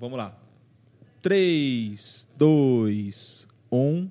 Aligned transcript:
Vamos 0.00 0.16
lá. 0.16 0.34
3, 1.20 2.30
2, 2.34 3.48
1. 3.70 4.10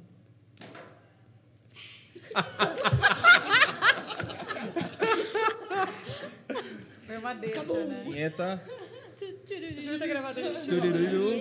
Foi 7.01 7.17
uma 7.17 7.33
deixa, 7.33 7.85
né? 7.85 8.03
Vinheta. 8.05 8.61
Devia 9.47 9.97
ter 9.97 10.07
gravado 10.07 10.39
isso. 10.39 10.67
Turururu. 10.67 11.31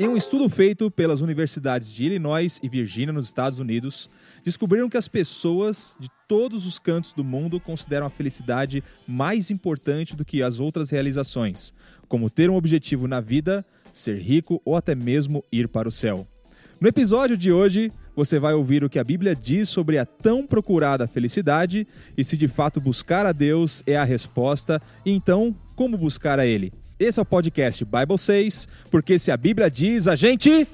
Em 0.00 0.08
um 0.08 0.16
estudo 0.16 0.48
feito 0.48 0.90
pelas 0.90 1.20
universidades 1.20 1.92
de 1.92 2.04
Illinois 2.06 2.58
e 2.62 2.70
Virgínia, 2.70 3.12
nos 3.12 3.26
Estados 3.26 3.58
Unidos, 3.58 4.08
descobriram 4.42 4.88
que 4.88 4.96
as 4.96 5.06
pessoas 5.06 5.94
de 6.00 6.08
todos 6.26 6.66
os 6.66 6.78
cantos 6.78 7.12
do 7.12 7.22
mundo 7.22 7.60
consideram 7.60 8.06
a 8.06 8.08
felicidade 8.08 8.82
mais 9.06 9.50
importante 9.50 10.16
do 10.16 10.24
que 10.24 10.42
as 10.42 10.58
outras 10.58 10.88
realizações, 10.88 11.74
como 12.08 12.30
ter 12.30 12.48
um 12.48 12.56
objetivo 12.56 13.06
na 13.06 13.20
vida, 13.20 13.62
ser 13.92 14.16
rico 14.16 14.58
ou 14.64 14.74
até 14.74 14.94
mesmo 14.94 15.44
ir 15.52 15.68
para 15.68 15.86
o 15.86 15.92
céu. 15.92 16.26
No 16.80 16.88
episódio 16.88 17.36
de 17.36 17.52
hoje, 17.52 17.92
você 18.16 18.38
vai 18.38 18.54
ouvir 18.54 18.82
o 18.82 18.88
que 18.88 18.98
a 18.98 19.04
Bíblia 19.04 19.36
diz 19.36 19.68
sobre 19.68 19.98
a 19.98 20.06
tão 20.06 20.46
procurada 20.46 21.06
felicidade 21.06 21.86
e 22.16 22.24
se 22.24 22.38
de 22.38 22.48
fato 22.48 22.80
buscar 22.80 23.26
a 23.26 23.32
Deus 23.32 23.82
é 23.86 23.98
a 23.98 24.04
resposta, 24.04 24.80
e 25.04 25.12
então 25.12 25.54
como 25.76 25.98
buscar 25.98 26.40
a 26.40 26.46
Ele. 26.46 26.72
Esse 27.00 27.18
é 27.18 27.22
o 27.22 27.24
podcast 27.24 27.82
Bible 27.82 28.18
6, 28.18 28.68
porque 28.90 29.18
se 29.18 29.30
a 29.32 29.36
Bíblia 29.38 29.70
diz, 29.70 30.06
a 30.06 30.14
gente. 30.14 30.68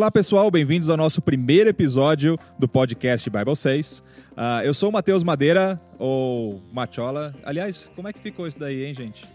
Olá 0.00 0.10
pessoal, 0.10 0.50
bem-vindos 0.50 0.88
ao 0.88 0.96
nosso 0.96 1.20
primeiro 1.20 1.68
episódio 1.68 2.38
do 2.58 2.66
podcast 2.66 3.28
Bible 3.28 3.54
6. 3.54 4.02
Ah, 4.34 4.64
eu 4.64 4.72
sou 4.72 4.88
o 4.88 4.92
Matheus 4.94 5.22
Madeira, 5.22 5.78
ou 5.98 6.58
Machola. 6.72 7.34
Aliás, 7.44 7.86
como 7.94 8.08
é 8.08 8.12
que 8.14 8.18
ficou 8.18 8.46
isso 8.46 8.58
daí, 8.58 8.86
hein, 8.86 8.94
gente? 8.94 9.26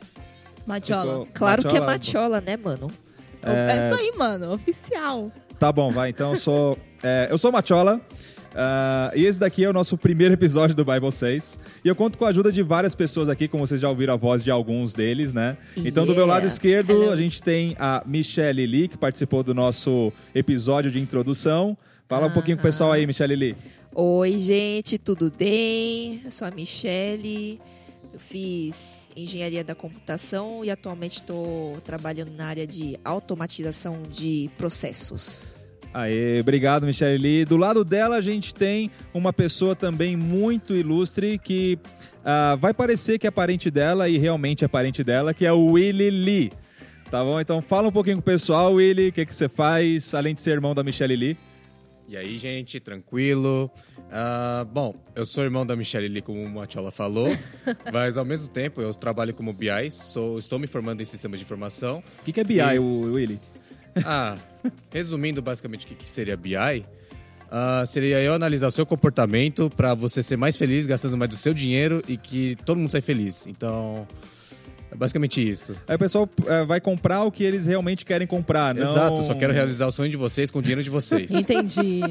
Machola. 0.65 1.03
Ficou 1.03 1.27
Claro 1.35 1.61
que 1.61 1.77
é 1.77 1.79
Machola? 1.79 1.91
machola, 1.91 2.41
né, 2.41 2.57
mano? 2.57 2.87
É... 3.43 3.91
isso 3.91 4.01
aí, 4.01 4.11
mano. 4.17 4.51
Oficial. 4.53 5.31
Tá 5.59 5.71
bom, 5.71 5.91
vai. 5.91 6.09
Então 6.09 6.31
eu 6.31 6.37
sou, 6.37 6.75
é, 7.03 7.27
eu 7.29 7.37
sou 7.37 7.51
o 7.51 7.53
Machola. 7.53 8.01
Ah, 8.55 9.11
e 9.13 9.25
esse 9.25 9.37
daqui 9.39 9.63
é 9.63 9.69
o 9.69 9.73
nosso 9.73 9.97
primeiro 9.97 10.33
episódio 10.33 10.75
do 10.75 10.85
Bible 10.85 11.11
6. 11.11 11.59
E 11.83 11.87
eu 11.87 11.95
conto 11.95 12.17
com 12.17 12.25
a 12.25 12.29
ajuda 12.29 12.51
de 12.51 12.61
várias 12.63 12.95
pessoas 12.95 13.27
aqui, 13.29 13.47
como 13.47 13.65
vocês 13.67 13.81
já 13.81 13.89
ouviram 13.89 14.13
a 14.13 14.17
voz 14.17 14.43
de 14.43 14.49
alguns 14.49 14.93
deles, 14.93 15.33
né? 15.33 15.57
Então, 15.77 16.03
do 16.05 16.11
meu 16.13 16.21
Yeah. 16.23 16.33
lado 16.33 16.47
esquerdo, 16.47 16.91
Hello. 16.91 17.11
a 17.11 17.15
gente 17.15 17.43
tem 17.43 17.75
a 17.77 18.01
Michelle 18.05 18.65
Lee, 18.65 18.87
que 18.87 18.97
participou 18.97 19.43
do 19.43 19.53
nosso 19.53 20.11
episódio 20.33 20.89
de 20.89 20.99
introdução. 20.99 21.77
Fala 22.07 22.27
um 22.27 22.31
pouquinho 22.31 22.55
pro 22.57 22.67
pessoal 22.67 22.91
aí, 22.91 23.05
Michelle 23.05 23.35
Lee. 23.35 23.55
Oi, 23.93 24.37
gente, 24.39 24.97
tudo 24.97 25.31
bem? 25.37 26.21
Eu 26.23 26.31
sou 26.31 26.47
a 26.47 26.51
Michele. 26.51 27.59
Eu 28.13 28.19
fiz 28.19 29.09
engenharia 29.15 29.63
da 29.63 29.75
computação 29.75 30.63
e 30.63 30.69
atualmente 30.69 31.15
estou 31.19 31.77
trabalhando 31.85 32.31
na 32.31 32.45
área 32.47 32.65
de 32.67 32.97
automatização 33.03 34.01
de 34.09 34.49
processos. 34.57 35.55
Aê, 35.97 36.41
obrigado, 36.41 36.85
Michelle 36.85 37.17
Lee. 37.17 37.45
Do 37.45 37.55
lado 37.55 37.85
dela, 37.85 38.17
a 38.17 38.21
gente 38.21 38.53
tem 38.53 38.91
uma 39.13 39.31
pessoa 39.31 39.73
também 39.77 40.17
muito 40.17 40.75
ilustre 40.75 41.39
que 41.39 41.79
ah, 42.25 42.57
vai 42.59 42.73
parecer 42.73 43.17
que 43.17 43.25
é 43.25 43.31
parente 43.31 43.71
dela 43.71 44.09
e 44.09 44.17
realmente 44.17 44.65
é 44.65 44.67
parente 44.67 45.05
dela, 45.05 45.33
que 45.33 45.45
é 45.45 45.53
o 45.53 45.67
Willy 45.67 46.09
Lee. 46.09 46.51
Tá 47.09 47.23
bom? 47.23 47.39
Então 47.39 47.61
fala 47.61 47.87
um 47.87 47.93
pouquinho 47.93 48.17
com 48.17 48.21
o 48.21 48.23
pessoal, 48.25 48.73
Willy, 48.73 49.07
o 49.07 49.11
que, 49.13 49.25
que 49.25 49.33
você 49.33 49.47
faz, 49.47 50.13
além 50.13 50.33
de 50.35 50.41
ser 50.41 50.51
irmão 50.51 50.75
da 50.75 50.83
Michelle 50.83 51.15
Lee. 51.15 51.37
E 52.09 52.17
aí, 52.17 52.37
gente, 52.37 52.77
tranquilo? 52.81 53.71
Ah, 54.11 54.65
bom, 54.69 54.93
eu 55.15 55.25
sou 55.25 55.45
irmão 55.45 55.65
da 55.65 55.77
Michelle 55.77 56.09
Lee, 56.09 56.21
como 56.21 56.43
o 56.43 56.49
Matiola 56.49 56.91
falou, 56.91 57.29
mas 57.93 58.17
ao 58.17 58.25
mesmo 58.25 58.49
tempo 58.49 58.81
eu 58.81 58.93
trabalho 58.93 59.33
como 59.33 59.53
BI, 59.53 59.89
sou, 59.91 60.37
estou 60.39 60.59
me 60.59 60.67
formando 60.67 61.01
em 61.01 61.05
sistemas 61.05 61.39
de 61.39 61.45
informação. 61.45 62.03
O 62.19 62.23
que, 62.25 62.33
que 62.33 62.39
é 62.41 62.43
BI, 62.43 62.59
E- 62.59 62.79
o 62.79 63.13
Willy? 63.13 63.39
Ah, 64.05 64.35
resumindo 64.91 65.41
basicamente 65.41 65.85
o 65.85 65.95
que, 65.95 66.09
seria 66.09 66.35
BI, 66.35 66.83
ah, 67.49 67.83
seria 67.85 68.19
eu 68.19 68.33
analisar 68.33 68.67
o 68.67 68.71
seu 68.71 68.85
comportamento 68.85 69.69
para 69.69 69.93
você 69.93 70.21
ser 70.21 70.37
mais 70.37 70.57
feliz, 70.57 70.85
gastando 70.85 71.15
mais 71.15 71.29
do 71.29 71.37
seu 71.37 71.53
dinheiro 71.53 72.03
e 72.07 72.17
que 72.17 72.57
todo 72.65 72.77
mundo 72.77 72.89
sai 72.89 73.01
feliz. 73.01 73.47
Então, 73.47 74.05
é 74.91 74.95
basicamente 74.95 75.47
isso. 75.47 75.75
Aí 75.87 75.95
o 75.95 75.99
pessoal 75.99 76.29
eh, 76.47 76.63
vai 76.65 76.79
comprar 76.79 77.23
o 77.23 77.31
que 77.31 77.43
eles 77.43 77.65
realmente 77.65 78.05
querem 78.05 78.25
comprar, 78.25 78.73
não... 78.73 78.83
Exato, 78.83 79.23
só 79.23 79.35
quero 79.35 79.53
realizar 79.53 79.87
o 79.87 79.91
sonho 79.91 80.09
de 80.09 80.17
vocês 80.17 80.49
com 80.49 80.59
o 80.59 80.61
dinheiro 80.61 80.83
de 80.83 80.89
vocês. 80.89 81.31
Entendi. 81.35 82.01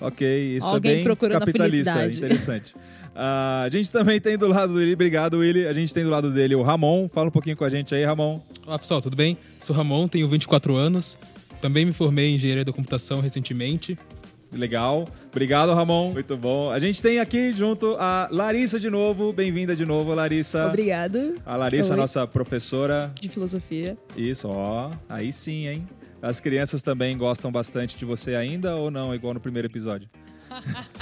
Ok, 0.00 0.56
isso 0.56 0.66
Alguém 0.66 0.92
é 0.92 0.94
bem 0.96 1.04
procurando 1.04 1.36
a 1.36 1.40
capitalista, 1.40 2.06
interessante. 2.06 2.72
Ah, 3.14 3.62
a 3.64 3.68
gente 3.68 3.90
também 3.92 4.20
tem 4.20 4.36
do 4.36 4.48
lado 4.48 4.74
dele, 4.74 4.94
obrigado 4.94 5.38
Willy, 5.38 5.66
a 5.66 5.72
gente 5.72 5.94
tem 5.94 6.02
do 6.02 6.10
lado 6.10 6.32
dele 6.32 6.54
o 6.54 6.62
Ramon. 6.62 7.08
Fala 7.08 7.28
um 7.28 7.30
pouquinho 7.30 7.56
com 7.56 7.64
a 7.64 7.70
gente 7.70 7.94
aí, 7.94 8.04
Ramon. 8.04 8.40
Olá 8.66 8.78
pessoal, 8.78 9.00
tudo 9.00 9.16
bem? 9.16 9.36
Sou 9.60 9.74
Ramon, 9.74 10.08
tenho 10.08 10.28
24 10.28 10.76
anos. 10.76 11.16
Também 11.60 11.86
me 11.86 11.92
formei 11.92 12.30
em 12.30 12.34
engenharia 12.34 12.64
da 12.64 12.72
computação 12.72 13.20
recentemente. 13.20 13.96
Legal. 14.52 15.08
Obrigado, 15.30 15.72
Ramon. 15.72 16.12
Muito 16.12 16.36
bom. 16.36 16.70
A 16.70 16.78
gente 16.78 17.02
tem 17.02 17.18
aqui 17.18 17.52
junto 17.52 17.96
a 17.98 18.28
Larissa 18.30 18.78
de 18.78 18.88
novo. 18.88 19.32
Bem-vinda 19.32 19.74
de 19.74 19.84
novo, 19.84 20.14
Larissa. 20.14 20.66
Obrigada. 20.66 21.34
A 21.44 21.56
Larissa, 21.56 21.94
Oi. 21.94 21.96
nossa 21.96 22.26
professora. 22.26 23.12
De 23.20 23.28
filosofia. 23.28 23.96
Isso, 24.16 24.48
ó. 24.48 24.90
Aí 25.08 25.32
sim, 25.32 25.66
hein? 25.66 25.86
As 26.22 26.40
crianças 26.40 26.82
também 26.82 27.18
gostam 27.18 27.50
bastante 27.50 27.98
de 27.98 28.04
você 28.04 28.34
ainda 28.34 28.76
ou 28.76 28.90
não, 28.90 29.14
igual 29.14 29.34
no 29.34 29.40
primeiro 29.40 29.66
episódio? 29.66 30.08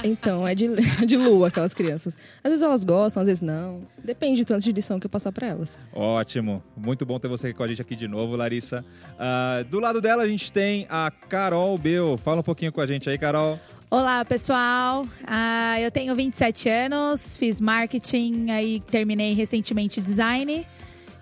Então, 0.05 0.47
é 0.47 0.55
de, 0.55 0.69
de 1.07 1.17
lua 1.17 1.49
aquelas 1.49 1.75
crianças. 1.75 2.17
Às 2.43 2.51
vezes 2.51 2.63
elas 2.63 2.85
gostam, 2.85 3.21
às 3.23 3.27
vezes 3.29 3.41
não. 3.41 3.81
Depende 4.03 4.45
do 4.45 4.47
tanto 4.47 4.63
de 4.63 4.73
lição 4.73 4.99
que 4.99 5.07
eu 5.07 5.11
passar 5.11 5.33
pra 5.33 5.47
elas. 5.47 5.79
Ótimo. 5.93 6.63
Muito 6.77 7.07
bom 7.07 7.19
ter 7.19 7.29
você 7.29 7.49
aqui 7.49 7.57
com 7.57 7.63
a 7.63 7.69
gente 7.69 7.83
aqui 7.83 7.97
de 7.97 8.09
novo, 8.09 8.37
Larissa. 8.37 8.85
Ah, 9.19 9.65
do 9.69 9.81
lado 9.81 10.01
dela, 10.01 10.23
a 10.23 10.27
gente 10.27 10.51
tem 10.51 10.87
a 10.91 11.11
Carol 11.29 11.77
Bel. 11.79 12.19
Fala 12.19 12.41
um 12.41 12.45
pouquinho 12.45 12.73
com 12.73 12.81
a 12.81 12.87
gente 12.87 13.09
aí, 13.09 13.19
Carol. 13.19 13.59
Olá, 13.91 14.25
pessoal. 14.25 15.07
Ah, 15.27 15.79
eu 15.81 15.91
tenho 15.91 16.15
27 16.15 16.69
anos, 16.69 17.37
fiz 17.37 17.61
marketing, 17.61 18.51
aí 18.51 18.81
terminei 18.81 19.35
recentemente 19.35 20.01
design. 20.01 20.67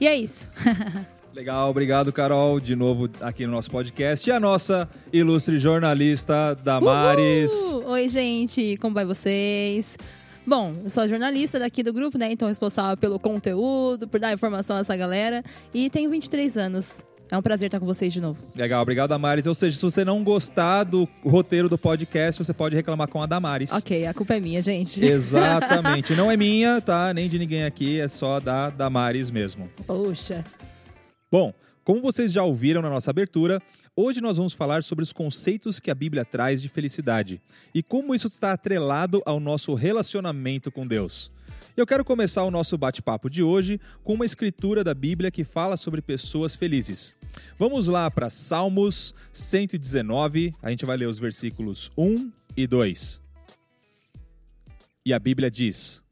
E 0.01 0.07
é 0.07 0.15
isso. 0.15 0.49
Legal, 1.35 1.71
obrigado, 1.71 2.13
Carol, 2.13 2.59
de 2.59 2.75
novo 2.75 3.09
aqui 3.21 3.47
no 3.47 3.53
nosso 3.53 3.71
podcast. 3.71 4.29
E 4.29 4.33
a 4.33 4.41
nossa 4.41 4.89
ilustre 5.13 5.59
jornalista, 5.59 6.57
Damares. 6.63 7.53
Uhul! 7.53 7.87
Oi, 7.91 8.09
gente. 8.09 8.77
Como 8.79 8.95
vai 8.95 9.05
vocês? 9.05 9.97
Bom, 10.45 10.75
eu 10.83 10.91
sou 10.91 11.09
jornalista 11.09 11.59
daqui 11.59 11.83
do 11.83 11.93
grupo, 11.93 12.19
né? 12.19 12.33
Então 12.33 12.49
responsável 12.49 12.97
pelo 12.97 13.19
conteúdo, 13.19 14.09
por 14.09 14.19
dar 14.19 14.33
informação 14.33 14.77
a 14.77 14.81
essa 14.81 14.97
galera. 14.97 15.45
E 15.73 15.89
tenho 15.89 16.11
23 16.11 16.57
anos. 16.57 17.03
É 17.31 17.39
um 17.39 17.43
prazer 17.43 17.69
estar 17.69 17.79
com 17.79 17.87
vocês 17.87 18.13
de 18.13 18.21
novo. 18.21 18.41
Legal, 18.57 18.83
obrigado, 18.83 19.11
Damares. 19.11 19.47
Ou 19.47 19.55
seja, 19.55 19.77
se 19.77 19.83
você 19.83 20.05
não 20.05 20.25
gostar 20.25 20.83
do 20.83 21.09
roteiro 21.25 21.69
do 21.69 21.79
podcast, 21.79 22.45
você 22.45 22.53
pode 22.53 22.75
reclamar 22.75 23.07
com 23.07 23.23
a 23.23 23.27
Damares. 23.27 23.71
Ok, 23.71 24.05
a 24.05 24.13
culpa 24.13 24.35
é 24.35 24.41
minha, 24.41 24.61
gente. 24.61 25.05
Exatamente. 25.05 26.13
Não 26.17 26.29
é 26.29 26.37
minha, 26.37 26.81
tá? 26.81 27.15
Nem 27.15 27.29
de 27.29 27.39
ninguém 27.39 27.65
aqui, 27.65 28.01
é 28.01 28.09
só 28.09 28.41
da 28.41 28.69
Damares 28.69 29.31
mesmo. 29.31 29.71
Poxa. 29.87 30.45
Bom, 31.31 31.55
como 31.85 32.01
vocês 32.01 32.33
já 32.33 32.43
ouviram 32.43 32.83
na 32.83 32.91
nossa 32.91 33.11
abertura, 33.11 33.63
hoje 33.95 34.21
nós 34.21 34.37
vamos 34.37 34.53
falar 34.53 34.83
sobre 34.83 35.05
os 35.05 35.13
conceitos 35.13 35.79
que 35.79 35.89
a 35.89 35.95
Bíblia 35.95 36.25
traz 36.25 36.61
de 36.61 36.69
felicidade 36.69 37.41
e 37.73 37.85
como 37.85 38.15
isso 38.15 38.27
está 38.27 38.53
atrelado 38.53 39.23
ao 39.25 39.39
nosso 39.39 39.73
relacionamento 39.75 40.73
com 40.73 40.85
Deus. 40.85 41.31
Eu 41.77 41.87
quero 41.87 42.05
começar 42.05 42.43
o 42.43 42.51
nosso 42.51 42.77
bate-papo 42.77 43.31
de 43.31 43.45
hoje 43.45 43.81
com 44.03 44.15
uma 44.15 44.27
escritura 44.27 44.83
da 44.83 44.93
Bíblia 44.93 45.31
que 45.31 45.45
fala 45.45 45.77
sobre 45.77 46.03
pessoas 46.03 46.57
felizes. 46.57 47.15
Vamos 47.57 47.87
lá 47.87 48.11
para 48.11 48.29
Salmos 48.29 49.15
119, 49.33 50.53
a 50.61 50.71
gente 50.71 50.85
vai 50.85 50.97
ler 50.97 51.07
os 51.07 51.21
versículos 51.21 51.93
1 51.97 52.31
e 52.57 52.67
2. 52.67 53.23
E 55.07 55.15
a 55.15 55.19
Bíblia 55.19 55.49
diz: 55.49 56.03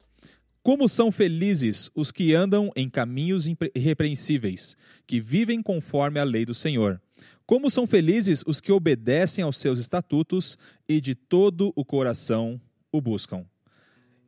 Como 0.68 0.86
são 0.86 1.10
felizes 1.10 1.90
os 1.94 2.12
que 2.12 2.34
andam 2.34 2.70
em 2.76 2.90
caminhos 2.90 3.48
irrepreensíveis, 3.74 4.76
que 5.06 5.18
vivem 5.18 5.62
conforme 5.62 6.20
a 6.20 6.24
lei 6.24 6.44
do 6.44 6.52
Senhor. 6.52 7.00
Como 7.46 7.70
são 7.70 7.86
felizes 7.86 8.44
os 8.46 8.60
que 8.60 8.70
obedecem 8.70 9.42
aos 9.42 9.56
seus 9.56 9.80
estatutos 9.80 10.58
e 10.86 11.00
de 11.00 11.14
todo 11.14 11.72
o 11.74 11.86
coração 11.86 12.60
o 12.92 13.00
buscam. 13.00 13.46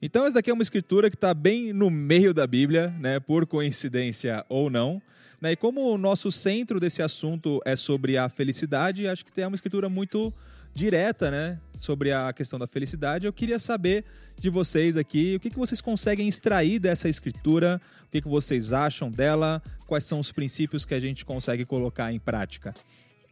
Então, 0.01 0.25
essa 0.25 0.37
daqui 0.37 0.49
é 0.49 0.55
uma 0.55 0.63
escritura 0.63 1.11
que 1.11 1.17
está 1.17 1.35
bem 1.35 1.75
no 1.75 1.91
meio 1.91 2.33
da 2.33 2.47
Bíblia, 2.47 2.89
né, 2.99 3.21
por 3.21 3.47
coincidência 3.47 4.43
ou 4.49 4.71
não. 4.71 5.03
Né, 5.43 5.53
e 5.53 5.57
como 5.57 5.93
o 5.93 5.99
nosso 5.99 6.33
centro 6.33 6.81
desse 6.81 7.03
assunto 7.03 7.61
é 7.67 7.77
sobre 7.77 8.17
a 8.17 8.31
felicidade, 8.31 9.07
acho 9.07 9.27
que 9.27 9.33
tem 9.33 9.45
uma 9.45 9.57
escritura 9.57 9.91
muito 9.91 10.33
direta 10.75 11.31
né, 11.31 11.59
sobre 11.75 12.13
a 12.13 12.33
questão 12.33 12.59
da 12.59 12.67
felicidade. 12.67 13.27
Eu 13.27 13.33
queria 13.33 13.59
saber 13.59 14.05
de 14.39 14.49
vocês 14.49 14.97
aqui 14.97 15.37
o 15.37 15.41
que, 15.41 15.51
que 15.51 15.59
vocês 15.59 15.81
conseguem 15.81 16.29
extrair 16.29 16.79
dessa 16.79 17.09
escritura, 17.09 17.81
o 18.07 18.11
que, 18.11 18.23
que 18.23 18.29
vocês 18.29 18.73
acham 18.73 19.11
dela, 19.11 19.63
quais 19.87 20.05
são 20.05 20.21
os 20.21 20.33
princípios 20.33 20.85
que 20.85 20.95
a 20.95 21.01
gente 21.01 21.25
consegue 21.25 21.65
colocar 21.65 22.13
em 22.13 22.19
prática. 22.19 22.73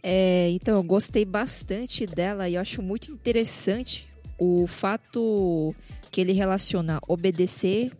É, 0.02 0.50
então, 0.50 0.76
eu 0.76 0.82
gostei 0.82 1.24
bastante 1.24 2.06
dela 2.06 2.48
e 2.48 2.56
acho 2.56 2.82
muito 2.82 3.10
interessante 3.10 4.08
o 4.38 4.66
fato 4.66 5.74
que 6.10 6.20
ele 6.20 6.32
relaciona 6.32 7.00
obedecer 7.08 7.92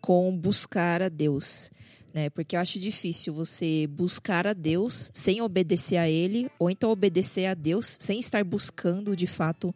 com 0.00 0.36
buscar 0.36 1.02
a 1.02 1.08
Deus. 1.08 1.70
Né? 2.14 2.30
Porque 2.30 2.54
eu 2.54 2.60
acho 2.60 2.78
difícil 2.78 3.34
você 3.34 3.88
buscar 3.88 4.46
a 4.46 4.52
Deus 4.52 5.10
sem 5.12 5.42
obedecer 5.42 5.96
a 5.96 6.08
Ele, 6.08 6.48
ou 6.60 6.70
então 6.70 6.90
obedecer 6.90 7.46
a 7.46 7.54
Deus 7.54 7.96
sem 7.98 8.20
estar 8.20 8.44
buscando 8.44 9.16
de 9.16 9.26
fato 9.26 9.74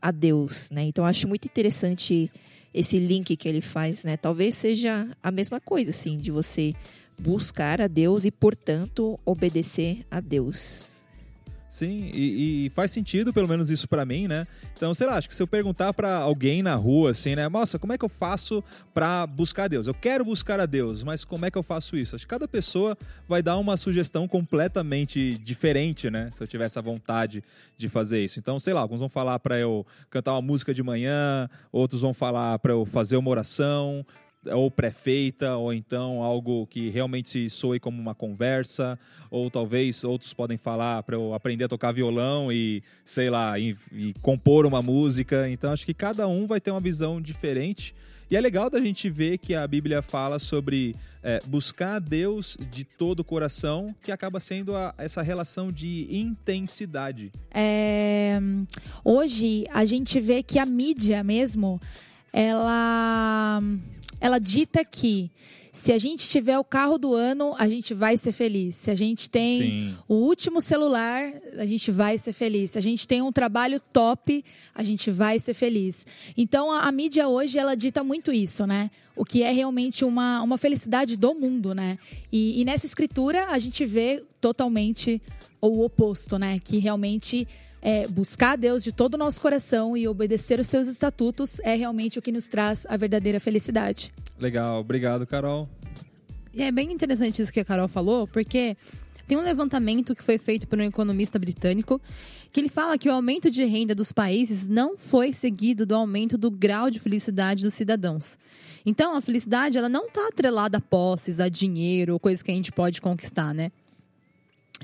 a 0.00 0.12
Deus. 0.12 0.70
Né? 0.70 0.84
Então 0.84 1.04
eu 1.04 1.08
acho 1.08 1.26
muito 1.26 1.46
interessante 1.46 2.30
esse 2.72 3.00
link 3.00 3.36
que 3.36 3.48
ele 3.48 3.60
faz. 3.60 4.04
Né? 4.04 4.16
Talvez 4.16 4.54
seja 4.54 5.08
a 5.20 5.32
mesma 5.32 5.60
coisa, 5.60 5.90
assim, 5.90 6.16
de 6.16 6.30
você 6.30 6.72
buscar 7.18 7.80
a 7.80 7.88
Deus 7.88 8.24
e, 8.24 8.30
portanto, 8.30 9.18
obedecer 9.26 10.06
a 10.08 10.20
Deus. 10.20 11.04
Sim, 11.70 12.10
e, 12.12 12.66
e, 12.66 12.70
faz 12.70 12.90
sentido, 12.90 13.32
pelo 13.32 13.46
menos 13.46 13.70
isso 13.70 13.86
para 13.86 14.04
mim, 14.04 14.26
né? 14.26 14.44
Então, 14.76 14.92
sei 14.92 15.06
lá, 15.06 15.16
acho 15.16 15.28
que 15.28 15.34
se 15.34 15.40
eu 15.40 15.46
perguntar 15.46 15.94
para 15.94 16.16
alguém 16.16 16.64
na 16.64 16.74
rua, 16.74 17.12
assim, 17.12 17.36
né? 17.36 17.48
Nossa, 17.48 17.78
como 17.78 17.92
é 17.92 17.98
que 17.98 18.04
eu 18.04 18.08
faço 18.08 18.62
para 18.92 19.24
buscar 19.24 19.64
a 19.64 19.68
Deus? 19.68 19.86
Eu 19.86 19.94
quero 19.94 20.24
buscar 20.24 20.58
a 20.58 20.66
Deus, 20.66 21.04
mas 21.04 21.24
como 21.24 21.46
é 21.46 21.50
que 21.50 21.56
eu 21.56 21.62
faço 21.62 21.96
isso? 21.96 22.16
Acho 22.16 22.26
que 22.26 22.30
cada 22.30 22.48
pessoa 22.48 22.98
vai 23.28 23.40
dar 23.40 23.56
uma 23.56 23.76
sugestão 23.76 24.26
completamente 24.26 25.38
diferente, 25.38 26.10
né? 26.10 26.28
Se 26.32 26.42
eu 26.42 26.46
tiver 26.48 26.64
essa 26.64 26.82
vontade 26.82 27.40
de 27.78 27.88
fazer 27.88 28.24
isso. 28.24 28.40
Então, 28.40 28.58
sei 28.58 28.74
lá, 28.74 28.80
alguns 28.80 28.98
vão 28.98 29.08
falar 29.08 29.38
para 29.38 29.56
eu 29.56 29.86
cantar 30.10 30.32
uma 30.32 30.42
música 30.42 30.74
de 30.74 30.82
manhã, 30.82 31.48
outros 31.70 32.00
vão 32.00 32.12
falar 32.12 32.58
para 32.58 32.72
eu 32.72 32.84
fazer 32.84 33.16
uma 33.16 33.30
oração, 33.30 34.04
ou 34.46 34.70
pré-feita, 34.70 35.56
ou 35.56 35.72
então 35.72 36.22
algo 36.22 36.66
que 36.66 36.88
realmente 36.88 37.48
soe 37.50 37.78
como 37.78 38.00
uma 38.00 38.14
conversa, 38.14 38.98
ou 39.30 39.50
talvez 39.50 40.02
outros 40.04 40.32
podem 40.32 40.56
falar 40.56 41.02
para 41.02 41.16
eu 41.16 41.34
aprender 41.34 41.64
a 41.64 41.68
tocar 41.68 41.92
violão 41.92 42.50
e, 42.50 42.82
sei 43.04 43.28
lá, 43.28 43.58
e, 43.58 43.76
e, 43.92 44.14
compor 44.22 44.64
uma 44.64 44.80
música. 44.80 45.48
Então 45.48 45.72
acho 45.72 45.84
que 45.84 45.94
cada 45.94 46.26
um 46.26 46.46
vai 46.46 46.60
ter 46.60 46.70
uma 46.70 46.80
visão 46.80 47.20
diferente. 47.20 47.94
E 48.30 48.36
é 48.36 48.40
legal 48.40 48.70
da 48.70 48.80
gente 48.80 49.10
ver 49.10 49.38
que 49.38 49.56
a 49.56 49.66
Bíblia 49.66 50.00
fala 50.02 50.38
sobre 50.38 50.94
é, 51.20 51.40
buscar 51.44 51.96
a 51.96 51.98
Deus 51.98 52.56
de 52.70 52.84
todo 52.84 53.20
o 53.20 53.24
coração, 53.24 53.92
que 54.00 54.12
acaba 54.12 54.38
sendo 54.38 54.76
a, 54.76 54.94
essa 54.96 55.20
relação 55.20 55.72
de 55.72 56.06
intensidade. 56.08 57.32
É, 57.50 58.38
hoje 59.04 59.66
a 59.70 59.84
gente 59.84 60.20
vê 60.20 60.44
que 60.44 60.60
a 60.60 60.64
mídia 60.64 61.24
mesmo, 61.24 61.80
ela 62.32 63.60
ela 64.20 64.38
dita 64.38 64.84
que 64.84 65.30
se 65.72 65.92
a 65.92 65.98
gente 65.98 66.28
tiver 66.28 66.58
o 66.58 66.64
carro 66.64 66.98
do 66.98 67.14
ano, 67.14 67.54
a 67.56 67.68
gente 67.68 67.94
vai 67.94 68.16
ser 68.16 68.32
feliz. 68.32 68.74
Se 68.76 68.90
a 68.90 68.94
gente 68.94 69.30
tem 69.30 69.58
Sim. 69.58 69.96
o 70.08 70.14
último 70.14 70.60
celular, 70.60 71.32
a 71.56 71.64
gente 71.64 71.92
vai 71.92 72.18
ser 72.18 72.32
feliz. 72.32 72.72
Se 72.72 72.78
a 72.78 72.82
gente 72.82 73.06
tem 73.06 73.22
um 73.22 73.30
trabalho 73.30 73.80
top, 73.92 74.44
a 74.74 74.82
gente 74.82 75.10
vai 75.10 75.38
ser 75.38 75.54
feliz. 75.54 76.04
Então 76.36 76.72
a, 76.72 76.82
a 76.82 76.92
mídia 76.92 77.28
hoje 77.28 77.58
ela 77.58 77.76
dita 77.76 78.02
muito 78.02 78.32
isso, 78.32 78.66
né? 78.66 78.90
O 79.14 79.24
que 79.24 79.42
é 79.42 79.52
realmente 79.52 80.04
uma, 80.04 80.42
uma 80.42 80.58
felicidade 80.58 81.16
do 81.16 81.34
mundo, 81.34 81.74
né? 81.74 81.98
E, 82.32 82.60
e 82.60 82.64
nessa 82.64 82.86
escritura 82.86 83.46
a 83.46 83.58
gente 83.58 83.84
vê 83.86 84.24
totalmente 84.40 85.22
o 85.60 85.84
oposto, 85.84 86.38
né? 86.38 86.58
Que 86.58 86.78
realmente 86.78 87.46
é, 87.82 88.06
buscar 88.06 88.52
a 88.52 88.56
Deus 88.56 88.82
de 88.82 88.92
todo 88.92 89.14
o 89.14 89.18
nosso 89.18 89.40
coração 89.40 89.96
e 89.96 90.06
obedecer 90.06 90.60
os 90.60 90.66
seus 90.66 90.86
estatutos 90.88 91.58
é 91.60 91.74
realmente 91.74 92.18
o 92.18 92.22
que 92.22 92.32
nos 92.32 92.46
traz 92.48 92.86
a 92.88 92.96
verdadeira 92.96 93.40
felicidade. 93.40 94.12
Legal, 94.38 94.80
obrigado, 94.80 95.26
Carol. 95.26 95.68
E 96.52 96.62
é 96.62 96.72
bem 96.72 96.92
interessante 96.92 97.40
isso 97.40 97.52
que 97.52 97.60
a 97.60 97.64
Carol 97.64 97.88
falou, 97.88 98.26
porque 98.26 98.76
tem 99.26 99.38
um 99.38 99.42
levantamento 99.42 100.14
que 100.14 100.24
foi 100.24 100.38
feito 100.38 100.66
por 100.66 100.78
um 100.78 100.82
economista 100.82 101.38
britânico 101.38 102.00
que 102.52 102.58
ele 102.58 102.68
fala 102.68 102.98
que 102.98 103.08
o 103.08 103.12
aumento 103.12 103.48
de 103.48 103.64
renda 103.64 103.94
dos 103.94 104.10
países 104.10 104.66
não 104.66 104.98
foi 104.98 105.32
seguido 105.32 105.86
do 105.86 105.94
aumento 105.94 106.36
do 106.36 106.50
grau 106.50 106.90
de 106.90 106.98
felicidade 106.98 107.62
dos 107.62 107.74
cidadãos. 107.74 108.36
Então, 108.84 109.14
a 109.14 109.20
felicidade 109.20 109.78
ela 109.78 109.88
não 109.88 110.06
está 110.06 110.26
atrelada 110.26 110.78
a 110.78 110.80
posses, 110.80 111.38
a 111.38 111.48
dinheiro, 111.48 112.18
coisas 112.18 112.42
que 112.42 112.50
a 112.50 112.54
gente 112.54 112.72
pode 112.72 113.00
conquistar, 113.00 113.54
né? 113.54 113.70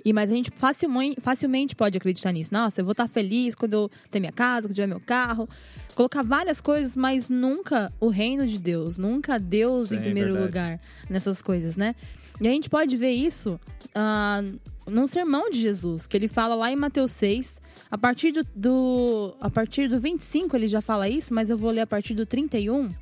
E, 0.04 0.12
mas 0.12 0.31
a 0.31 0.34
gente 0.34 0.50
facilmente, 0.56 1.20
facilmente 1.20 1.75
pode 1.75 1.96
acreditar 1.96 2.32
nisso. 2.32 2.52
Nossa, 2.52 2.81
eu 2.81 2.84
vou 2.84 2.93
estar 2.93 3.08
feliz 3.08 3.54
quando 3.54 3.72
eu 3.72 3.90
ter 4.10 4.20
minha 4.20 4.32
casa, 4.32 4.69
quando 4.69 4.75
tiver 4.75 4.87
meu 4.87 5.00
carro. 5.00 5.48
Colocar 5.94 6.22
várias 6.22 6.60
coisas, 6.60 6.94
mas 6.94 7.28
nunca 7.28 7.93
o 7.98 8.08
reino 8.08 8.46
de 8.46 8.58
Deus. 8.58 8.98
Nunca 8.98 9.38
Deus 9.38 9.88
Sim, 9.88 9.96
em 9.96 10.00
primeiro 10.00 10.32
verdade. 10.32 10.46
lugar 10.46 10.81
nessas 11.08 11.40
coisas, 11.40 11.76
né? 11.76 11.94
E 12.40 12.46
a 12.46 12.50
gente 12.50 12.69
pode 12.69 12.96
ver 12.96 13.12
isso 13.12 13.58
ah, 13.94 14.43
num 14.87 15.06
sermão 15.06 15.48
de 15.50 15.58
Jesus, 15.58 16.06
que 16.06 16.16
ele 16.16 16.28
fala 16.28 16.54
lá 16.54 16.70
em 16.70 16.76
Mateus 16.76 17.12
6. 17.12 17.62
A 17.90 17.96
partir 17.96 18.32
do, 18.32 18.46
do, 18.54 19.37
a 19.40 19.49
partir 19.49 19.88
do 19.88 19.99
25 19.99 20.56
ele 20.56 20.69
já 20.69 20.81
fala 20.82 21.08
isso, 21.08 21.32
mas 21.32 21.49
eu 21.49 21.56
vou 21.56 21.70
ler 21.70 21.82
a 21.82 21.87
partir 21.87 22.14
do 22.14 22.26
31, 22.26 22.92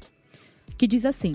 que 0.78 0.86
diz 0.86 1.04
assim... 1.04 1.34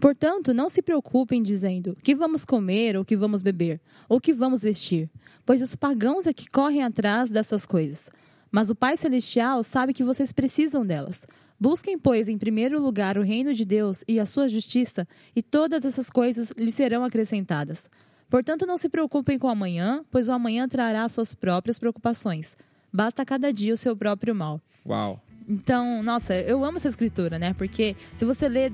Portanto, 0.00 0.52
não 0.52 0.68
se 0.68 0.82
preocupem 0.82 1.42
dizendo 1.42 1.96
que 2.02 2.14
vamos 2.14 2.44
comer 2.44 2.96
ou 2.96 3.04
que 3.04 3.16
vamos 3.16 3.42
beber 3.42 3.80
ou 4.08 4.20
que 4.20 4.32
vamos 4.32 4.62
vestir, 4.62 5.08
pois 5.46 5.62
os 5.62 5.74
pagãos 5.74 6.26
é 6.26 6.32
que 6.32 6.48
correm 6.48 6.82
atrás 6.82 7.30
dessas 7.30 7.64
coisas. 7.64 8.10
Mas 8.50 8.70
o 8.70 8.74
Pai 8.74 8.96
Celestial 8.96 9.62
sabe 9.62 9.92
que 9.92 10.04
vocês 10.04 10.32
precisam 10.32 10.84
delas. 10.84 11.26
Busquem, 11.58 11.98
pois, 11.98 12.28
em 12.28 12.36
primeiro 12.36 12.80
lugar 12.80 13.16
o 13.16 13.22
reino 13.22 13.54
de 13.54 13.64
Deus 13.64 14.04
e 14.06 14.20
a 14.20 14.26
sua 14.26 14.48
justiça, 14.48 15.06
e 15.34 15.42
todas 15.42 15.84
essas 15.84 16.10
coisas 16.10 16.52
lhes 16.56 16.74
serão 16.74 17.04
acrescentadas. 17.04 17.88
Portanto, 18.28 18.66
não 18.66 18.76
se 18.76 18.88
preocupem 18.88 19.38
com 19.38 19.46
o 19.46 19.50
amanhã, 19.50 20.04
pois 20.10 20.28
o 20.28 20.32
amanhã 20.32 20.68
trará 20.68 21.08
suas 21.08 21.34
próprias 21.34 21.78
preocupações. 21.78 22.56
Basta 22.92 23.24
cada 23.24 23.52
dia 23.52 23.74
o 23.74 23.76
seu 23.76 23.96
próprio 23.96 24.34
mal. 24.34 24.60
Uau. 24.86 25.20
Então, 25.48 26.02
nossa, 26.02 26.34
eu 26.34 26.64
amo 26.64 26.78
essa 26.78 26.88
escritura, 26.88 27.38
né? 27.38 27.54
Porque 27.54 27.96
se 28.16 28.24
você 28.24 28.48
ler 28.48 28.72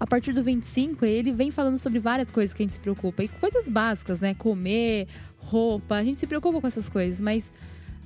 a 0.00 0.06
partir 0.06 0.32
do 0.32 0.42
25, 0.42 1.04
ele 1.04 1.30
vem 1.30 1.50
falando 1.50 1.76
sobre 1.76 1.98
várias 1.98 2.30
coisas 2.30 2.54
que 2.54 2.62
a 2.62 2.64
gente 2.64 2.72
se 2.72 2.80
preocupa. 2.80 3.22
E 3.22 3.28
coisas 3.28 3.68
básicas, 3.68 4.18
né? 4.18 4.32
Comer, 4.32 5.06
roupa, 5.36 5.96
a 5.96 6.02
gente 6.02 6.18
se 6.18 6.26
preocupa 6.26 6.58
com 6.58 6.66
essas 6.66 6.88
coisas, 6.88 7.20
mas 7.20 7.52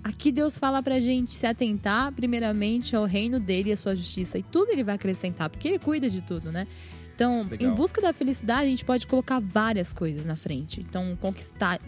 aqui 0.02 0.32
Deus 0.32 0.58
fala 0.58 0.82
pra 0.82 0.98
gente 0.98 1.32
se 1.32 1.46
atentar 1.46 2.10
primeiramente 2.10 2.96
ao 2.96 3.04
reino 3.04 3.38
dele 3.38 3.70
e 3.70 3.72
à 3.72 3.76
sua 3.76 3.94
justiça. 3.94 4.36
E 4.36 4.42
tudo 4.42 4.72
ele 4.72 4.82
vai 4.82 4.96
acrescentar, 4.96 5.48
porque 5.48 5.68
ele 5.68 5.78
cuida 5.78 6.10
de 6.10 6.20
tudo, 6.20 6.50
né? 6.50 6.66
Então, 7.14 7.46
Legal. 7.48 7.70
em 7.70 7.74
busca 7.76 8.00
da 8.00 8.12
felicidade, 8.12 8.66
a 8.66 8.70
gente 8.70 8.84
pode 8.84 9.06
colocar 9.06 9.38
várias 9.38 9.92
coisas 9.92 10.24
na 10.24 10.34
frente. 10.34 10.80
Então, 10.80 11.16
conquistar 11.20 11.80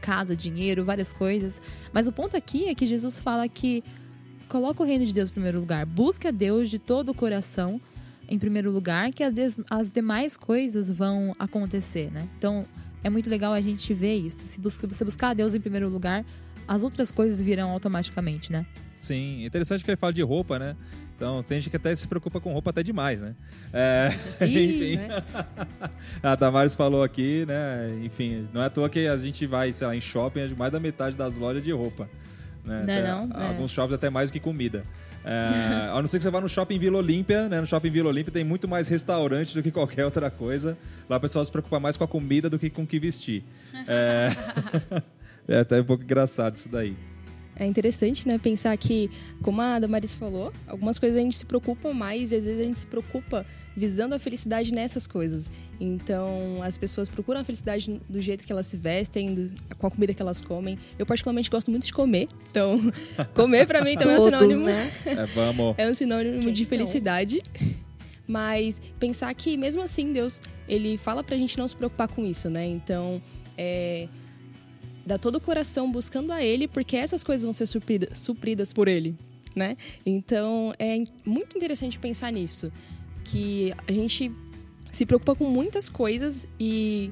casa, 0.00 0.34
dinheiro, 0.34 0.84
várias 0.84 1.12
coisas. 1.12 1.62
Mas 1.92 2.08
o 2.08 2.12
ponto 2.12 2.36
aqui 2.36 2.68
é 2.68 2.74
que 2.74 2.84
Jesus 2.84 3.16
fala 3.20 3.48
que 3.48 3.84
coloca 4.48 4.82
o 4.82 4.86
reino 4.86 5.06
de 5.06 5.14
Deus 5.14 5.28
em 5.28 5.32
primeiro 5.32 5.60
lugar. 5.60 5.86
Busque 5.86 6.26
a 6.26 6.32
Deus 6.32 6.68
de 6.68 6.80
todo 6.80 7.10
o 7.10 7.14
coração 7.14 7.80
em 8.32 8.38
primeiro 8.38 8.70
lugar, 8.70 9.12
que 9.12 9.22
as, 9.22 9.90
demais 9.92 10.38
coisas 10.38 10.90
vão 10.90 11.34
acontecer, 11.38 12.10
né? 12.10 12.26
Então, 12.38 12.64
é 13.04 13.10
muito 13.10 13.28
legal 13.28 13.52
a 13.52 13.60
gente 13.60 13.92
ver 13.92 14.16
isso. 14.16 14.40
Se 14.46 14.58
você 14.58 15.04
buscar 15.04 15.28
a 15.30 15.34
Deus 15.34 15.54
em 15.54 15.60
primeiro 15.60 15.86
lugar, 15.90 16.24
as 16.66 16.82
outras 16.82 17.10
coisas 17.10 17.42
virão 17.42 17.70
automaticamente, 17.70 18.50
né? 18.50 18.64
Sim, 18.96 19.44
interessante 19.44 19.84
que 19.84 19.90
ele 19.90 19.98
fala 19.98 20.14
de 20.14 20.22
roupa, 20.22 20.58
né? 20.58 20.74
Então, 21.14 21.42
tem 21.42 21.60
gente 21.60 21.68
que 21.68 21.76
até 21.76 21.94
se 21.94 22.08
preocupa 22.08 22.40
com 22.40 22.54
roupa 22.54 22.70
até 22.70 22.82
demais, 22.82 23.20
né? 23.20 23.34
É, 23.70 24.08
Ih, 24.46 24.64
enfim. 24.64 24.96
né? 24.96 25.22
A 26.22 26.34
Tamares 26.34 26.74
falou 26.74 27.02
aqui, 27.02 27.44
né? 27.46 27.98
Enfim, 28.02 28.48
não 28.50 28.62
é 28.62 28.66
à 28.66 28.70
toa 28.70 28.88
que 28.88 29.06
a 29.06 29.16
gente 29.18 29.46
vai, 29.46 29.74
sei 29.74 29.86
lá, 29.86 29.94
em 29.94 30.00
shopping, 30.00 30.54
mais 30.56 30.72
da 30.72 30.80
metade 30.80 31.14
das 31.16 31.36
lojas 31.36 31.62
é 31.62 31.66
de 31.66 31.72
roupa. 31.72 32.08
Né? 32.64 32.82
Não 32.86 32.94
é 32.94 32.98
Até- 32.98 33.12
não? 33.12 33.42
É. 33.42 33.48
Alguns 33.48 33.70
shoppings 33.72 33.94
até 33.94 34.08
mais 34.08 34.30
do 34.30 34.32
que 34.32 34.40
comida. 34.40 34.84
É, 35.24 35.90
a 35.92 36.00
não 36.00 36.08
ser 36.08 36.18
que 36.18 36.24
você 36.24 36.30
vá 36.30 36.40
no 36.40 36.48
shopping 36.48 36.78
Vila 36.78 36.98
Olímpia, 36.98 37.48
né? 37.48 37.60
No 37.60 37.66
shopping 37.66 37.90
Vila 37.90 38.08
Olímpia 38.08 38.32
tem 38.32 38.44
muito 38.44 38.66
mais 38.66 38.88
restaurante 38.88 39.54
do 39.54 39.62
que 39.62 39.70
qualquer 39.70 40.04
outra 40.04 40.30
coisa. 40.30 40.76
Lá 41.08 41.16
o 41.16 41.20
pessoal 41.20 41.44
se 41.44 41.50
preocupa 41.50 41.78
mais 41.78 41.96
com 41.96 42.04
a 42.04 42.08
comida 42.08 42.50
do 42.50 42.58
que 42.58 42.68
com 42.68 42.82
o 42.82 42.86
que 42.86 42.98
vestir. 42.98 43.44
É, 43.86 44.30
é 45.46 45.58
até 45.60 45.80
um 45.80 45.84
pouco 45.84 46.02
engraçado 46.02 46.56
isso 46.56 46.68
daí. 46.68 46.96
É 47.62 47.66
interessante, 47.66 48.26
né, 48.26 48.38
pensar 48.38 48.76
que, 48.76 49.10
como 49.42 49.60
a 49.60 49.78
Damaris 49.78 50.12
falou, 50.12 50.52
algumas 50.66 50.98
coisas 50.98 51.16
a 51.18 51.20
gente 51.20 51.36
se 51.36 51.46
preocupa 51.46 51.92
mais 51.92 52.32
e 52.32 52.36
às 52.36 52.44
vezes 52.44 52.60
a 52.60 52.64
gente 52.64 52.78
se 52.80 52.86
preocupa 52.86 53.46
visando 53.76 54.14
a 54.14 54.18
felicidade 54.18 54.72
nessas 54.72 55.06
coisas. 55.06 55.50
Então, 55.80 56.60
as 56.62 56.76
pessoas 56.76 57.08
procuram 57.08 57.40
a 57.40 57.44
felicidade 57.44 58.00
do 58.08 58.20
jeito 58.20 58.44
que 58.44 58.52
elas 58.52 58.66
se 58.66 58.76
vestem, 58.76 59.32
do- 59.34 59.52
com 59.78 59.86
a 59.86 59.90
comida 59.90 60.12
que 60.12 60.20
elas 60.20 60.40
comem. 60.40 60.78
Eu, 60.98 61.06
particularmente, 61.06 61.48
gosto 61.48 61.70
muito 61.70 61.86
de 61.86 61.92
comer. 61.92 62.26
Então, 62.50 62.78
comer 63.34 63.66
pra 63.66 63.80
mim 63.82 63.94
também 63.96 64.16
é 64.16 64.20
um 64.20 64.30
Todos, 64.30 64.54
sinônimo 64.54 64.66
né? 64.66 64.92
É, 65.06 65.24
vamos. 65.26 65.74
é 65.78 65.88
um 65.90 65.94
sinônimo 65.94 66.40
Quem 66.40 66.52
de 66.52 66.62
não? 66.62 66.68
felicidade. 66.68 67.40
Mas 68.26 68.80
pensar 68.98 69.32
que, 69.34 69.56
mesmo 69.56 69.82
assim, 69.82 70.12
Deus, 70.12 70.42
ele 70.68 70.96
fala 70.96 71.24
pra 71.24 71.36
gente 71.36 71.56
não 71.58 71.66
se 71.66 71.74
preocupar 71.76 72.08
com 72.08 72.24
isso, 72.24 72.48
né? 72.50 72.66
Então, 72.66 73.20
é, 73.56 74.06
dá 75.04 75.18
todo 75.18 75.36
o 75.36 75.40
coração 75.40 75.90
buscando 75.90 76.32
a 76.32 76.42
Ele, 76.42 76.68
porque 76.68 76.96
essas 76.96 77.22
coisas 77.24 77.44
vão 77.44 77.52
ser 77.52 77.66
suprida- 77.66 78.14
supridas 78.14 78.72
por 78.72 78.88
Ele, 78.88 79.16
né? 79.54 79.76
Então, 80.04 80.72
é 80.78 81.02
muito 81.24 81.56
interessante 81.56 81.98
pensar 81.98 82.32
nisso. 82.32 82.72
Que 83.24 83.72
a 83.86 83.92
gente 83.92 84.32
se 84.90 85.06
preocupa 85.06 85.34
com 85.34 85.44
muitas 85.44 85.88
coisas 85.88 86.48
e 86.58 87.10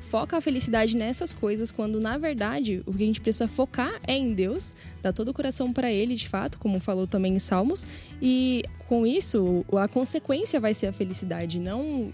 foca 0.00 0.36
a 0.36 0.40
felicidade 0.40 0.96
nessas 0.96 1.32
coisas, 1.32 1.72
quando, 1.72 1.98
na 2.00 2.18
verdade, 2.18 2.82
o 2.84 2.92
que 2.92 3.02
a 3.02 3.06
gente 3.06 3.20
precisa 3.20 3.48
focar 3.48 3.98
é 4.06 4.14
em 4.14 4.34
Deus, 4.34 4.74
dar 5.00 5.12
todo 5.12 5.28
o 5.28 5.34
coração 5.34 5.72
pra 5.72 5.90
Ele, 5.90 6.14
de 6.14 6.28
fato, 6.28 6.58
como 6.58 6.78
falou 6.80 7.06
também 7.06 7.34
em 7.34 7.38
Salmos, 7.38 7.86
e 8.20 8.62
com 8.88 9.06
isso, 9.06 9.64
a 9.72 9.88
consequência 9.88 10.60
vai 10.60 10.74
ser 10.74 10.88
a 10.88 10.92
felicidade, 10.92 11.58
não 11.58 12.12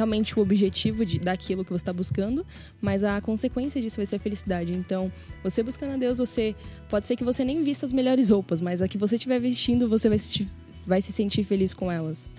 realmente 0.00 0.38
o 0.38 0.42
objetivo 0.42 1.04
de, 1.04 1.18
daquilo 1.18 1.62
que 1.62 1.70
você 1.70 1.82
está 1.82 1.92
buscando, 1.92 2.44
mas 2.80 3.04
a 3.04 3.20
consequência 3.20 3.80
disso 3.80 3.96
vai 3.96 4.06
ser 4.06 4.16
a 4.16 4.18
felicidade. 4.18 4.72
Então, 4.72 5.12
você 5.44 5.62
buscando 5.62 5.92
a 5.92 5.96
Deus, 5.96 6.18
você 6.18 6.56
pode 6.88 7.06
ser 7.06 7.16
que 7.16 7.24
você 7.24 7.44
nem 7.44 7.62
vista 7.62 7.84
as 7.84 7.92
melhores 7.92 8.30
roupas, 8.30 8.60
mas 8.60 8.80
a 8.80 8.88
que 8.88 8.96
você 8.96 9.16
estiver 9.16 9.38
vestindo, 9.38 9.88
você 9.88 10.08
vai 10.08 10.18
se, 10.18 10.48
vai 10.86 11.02
se 11.02 11.12
sentir 11.12 11.44
feliz 11.44 11.74
com 11.74 11.92
elas. 11.92 12.30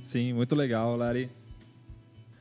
Sim, 0.00 0.32
muito 0.32 0.54
legal, 0.56 0.96
Lari. 0.96 1.30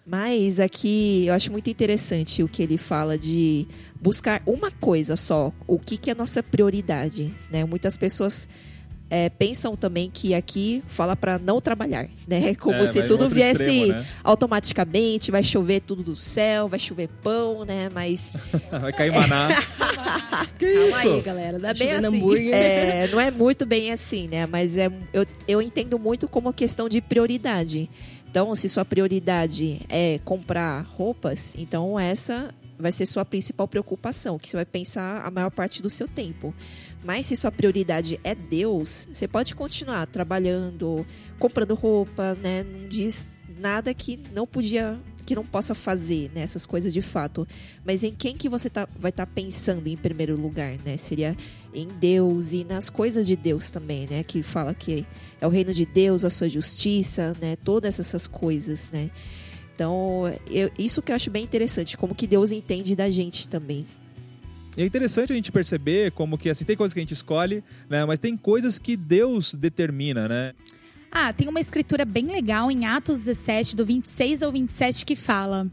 Mas 0.05 0.60
aqui 0.60 1.25
eu 1.27 1.34
acho 1.34 1.51
muito 1.51 1.69
interessante 1.69 2.43
o 2.43 2.48
que 2.48 2.62
ele 2.62 2.77
fala 2.77 3.17
de 3.17 3.67
buscar 4.00 4.41
uma 4.45 4.72
coisa 4.72 5.15
só, 5.15 5.51
o 5.67 5.79
que, 5.79 5.98
que 5.98 6.10
é 6.10 6.13
a 6.13 6.15
nossa 6.15 6.41
prioridade. 6.43 7.34
Né? 7.51 7.65
Muitas 7.65 7.98
pessoas 7.98 8.48
é, 9.09 9.29
pensam 9.29 9.75
também 9.75 10.09
que 10.12 10.33
aqui 10.33 10.83
fala 10.88 11.15
para 11.15 11.38
não 11.38 11.62
trabalhar, 11.62 12.07
né? 12.27 12.55
Como 12.59 12.75
É, 12.77 12.88
se 12.88 13.03
tudo 13.03 13.29
viesse 13.29 13.63
extremo, 13.63 13.93
né? 14.00 14.05
automaticamente, 14.24 15.31
vai 15.31 15.43
chover 15.43 15.81
tudo 15.81 16.01
do 16.03 16.15
céu, 16.15 16.67
vai 16.67 16.79
chover 16.79 17.07
pão, 17.21 17.63
né? 17.65 17.89
Mas 17.93 18.33
Vai 18.71 18.91
cair 18.91 19.12
maná. 19.13 19.50
que 20.57 20.74
Calma 20.74 20.97
aí, 20.97 21.07
isso? 21.17 21.21
galera. 21.24 21.59
Não 21.59 21.69
é 21.69 21.74
bem 21.74 21.88
Chovendo 21.89 22.07
assim. 22.07 22.17
hambúrguer. 22.17 22.53
é, 22.53 23.07
não 23.12 23.19
é 23.19 23.31
muito 23.31 23.65
bem 23.65 23.91
assim, 23.91 24.27
né? 24.27 24.45
Mas 24.45 24.77
é, 24.77 24.89
eu, 25.13 25.25
eu 25.47 25.62
entendo 25.62 26.00
muito 26.00 26.27
como 26.27 26.51
questão 26.53 26.89
de 26.89 27.00
prioridade. 27.01 27.89
Então, 28.29 28.53
se 28.55 28.67
sua 28.67 28.83
prioridade 28.83 29.81
é 29.88 30.19
comprar 30.25 30.81
roupas, 30.97 31.55
então 31.57 31.97
essa 32.00 32.53
vai 32.77 32.91
ser 32.91 33.05
sua 33.05 33.25
principal 33.25 33.67
preocupação, 33.67 34.38
que 34.38 34.50
você 34.50 34.58
vai 34.58 34.65
pensar 34.65 35.25
a 35.25 35.32
maior 35.32 35.50
parte 35.50 35.82
do 35.82 35.89
seu 35.89 36.08
tempo. 36.08 36.53
Mas 37.03 37.27
se 37.27 37.36
sua 37.36 37.51
prioridade 37.51 38.20
é 38.24 38.34
Deus, 38.34 39.08
você 39.12 39.27
pode 39.27 39.53
continuar 39.55 40.08
trabalhando, 40.08 41.05
comprando 41.39 41.75
roupa, 41.75 42.36
né? 42.36 42.63
Não 42.63 42.88
diz 42.88 43.27
nada 43.60 43.94
que 43.94 44.20
não 44.34 44.48
podia, 44.48 45.00
que 45.25 45.36
não 45.36 45.46
possa 45.46 45.75
fazer, 45.75 46.32
né? 46.34 46.41
Essas 46.41 46.65
coisas 46.65 46.91
de 46.91 47.01
fato. 47.01 47.48
Mas 47.86 48.03
em 48.03 48.13
quem 48.13 48.36
que 48.36 48.50
você 48.50 48.70
tá, 48.70 48.88
vai 48.98 49.10
estar 49.10 49.27
pensando 49.27 49.88
em 49.88 49.96
primeiro 49.96 50.39
lugar, 50.39 50.77
né? 50.84 50.98
Seria 50.98 51.36
em 51.74 51.88
Deus 51.88 52.53
e 52.53 52.63
nas 52.63 52.89
coisas 52.89 53.27
de 53.27 53.36
Deus 53.36 53.70
também, 53.70 54.08
né? 54.10 54.24
Que 54.24 54.41
fala 54.41 54.74
que 54.74 55.05
é 55.39 55.46
o 55.46 55.50
reino 55.50 55.74
de 55.74 55.86
Deus, 55.86 56.25
a 56.25 56.29
sua 56.29 56.50
justiça, 56.50 57.36
né? 57.39 57.55
Todas 57.55 58.00
essas 58.00 58.25
coisas, 58.27 58.89
né? 58.91 59.12
Então, 59.75 60.24
eu- 60.50 60.72
isso 60.79 61.01
que 61.01 61.12
eu 61.12 61.15
acho 61.15 61.29
bem 61.29 61.44
interessante, 61.44 61.98
como 61.98 62.15
que 62.15 62.25
Deus 62.25 62.53
entende 62.53 62.96
da 62.96 63.12
gente 63.12 63.48
também. 63.48 63.86
E 64.77 64.82
é 64.82 64.86
interessante 64.86 65.34
a 65.34 65.36
gente 65.36 65.51
perceber 65.51 66.12
como 66.12 66.38
que, 66.38 66.50
assim, 66.50 66.63
tem 66.63 66.77
coisas 66.77 66.94
que 66.94 67.00
a 67.00 67.03
gente 67.03 67.13
escolhe, 67.13 67.62
né? 67.89 68.05
Mas 68.05 68.20
tem 68.20 68.38
coisas 68.38 68.79
que 68.79 68.96
Deus 68.96 69.53
determina, 69.53 70.27
né? 70.27 70.53
Ah, 71.12 71.32
tem 71.32 71.48
uma 71.48 71.60
escritura 71.60 72.03
bem 72.05 72.25
legal 72.25 72.72
em 72.72 72.86
Atos 72.86 73.20
17, 73.20 73.75
do 73.75 73.86
26 73.86 74.41
ao 74.41 74.51
27, 74.51 75.05
que 75.05 75.15
fala: 75.15 75.67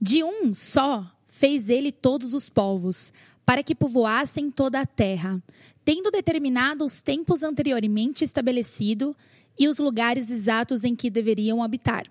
De 0.00 0.22
um 0.22 0.54
só 0.54 1.04
fez 1.26 1.68
ele 1.68 1.90
todos 1.92 2.34
os 2.34 2.48
povos, 2.48 3.12
para 3.44 3.62
que 3.62 3.74
povoassem 3.74 4.50
toda 4.50 4.80
a 4.80 4.86
terra, 4.86 5.40
tendo 5.84 6.10
determinado 6.10 6.84
os 6.84 7.02
tempos 7.02 7.42
anteriormente 7.42 8.24
estabelecido 8.24 9.14
e 9.58 9.68
os 9.68 9.78
lugares 9.78 10.30
exatos 10.30 10.82
em 10.84 10.96
que 10.96 11.10
deveriam 11.10 11.62
habitar. 11.62 12.04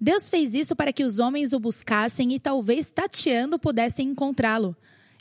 Deus 0.00 0.28
fez 0.28 0.54
isso 0.54 0.76
para 0.76 0.92
que 0.92 1.04
os 1.04 1.18
homens 1.18 1.52
o 1.52 1.58
buscassem 1.58 2.32
e 2.32 2.38
talvez 2.38 2.90
tateando 2.90 3.58
pudessem 3.58 4.08
encontrá-lo, 4.08 4.76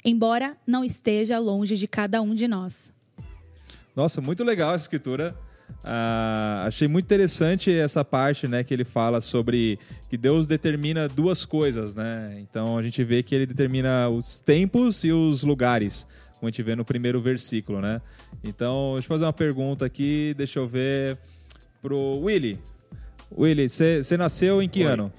embora 0.05 0.55
não 0.67 0.83
esteja 0.83 1.39
longe 1.39 1.75
de 1.75 1.87
cada 1.87 2.21
um 2.21 2.35
de 2.35 2.47
nós. 2.47 2.93
Nossa, 3.95 4.21
muito 4.21 4.43
legal 4.43 4.75
essa 4.75 4.83
escritura. 4.83 5.35
Ah, 5.83 6.63
achei 6.67 6.87
muito 6.87 7.05
interessante 7.05 7.71
essa 7.71 8.05
parte, 8.05 8.47
né, 8.47 8.63
que 8.63 8.73
ele 8.73 8.85
fala 8.85 9.19
sobre 9.19 9.79
que 10.09 10.15
Deus 10.17 10.47
determina 10.47 11.09
duas 11.09 11.43
coisas, 11.43 11.95
né? 11.95 12.37
Então 12.39 12.77
a 12.77 12.83
gente 12.83 13.03
vê 13.03 13.23
que 13.23 13.33
ele 13.33 13.45
determina 13.45 14.07
os 14.07 14.39
tempos 14.39 15.03
e 15.03 15.11
os 15.11 15.43
lugares, 15.43 16.05
como 16.35 16.47
a 16.47 16.51
gente 16.51 16.61
vê 16.61 16.75
no 16.75 16.85
primeiro 16.85 17.19
versículo, 17.19 17.81
né? 17.81 18.01
Então, 18.43 18.93
deixa 18.93 19.05
eu 19.05 19.09
fazer 19.09 19.25
uma 19.25 19.33
pergunta 19.33 19.85
aqui, 19.85 20.33
deixa 20.37 20.59
eu 20.59 20.67
ver 20.67 21.17
pro 21.81 22.19
Willy. 22.19 22.59
Willy, 23.31 23.69
você 23.69 24.17
nasceu 24.17 24.61
em 24.61 24.69
que 24.69 24.85
Oi. 24.85 24.91
ano? 24.91 25.13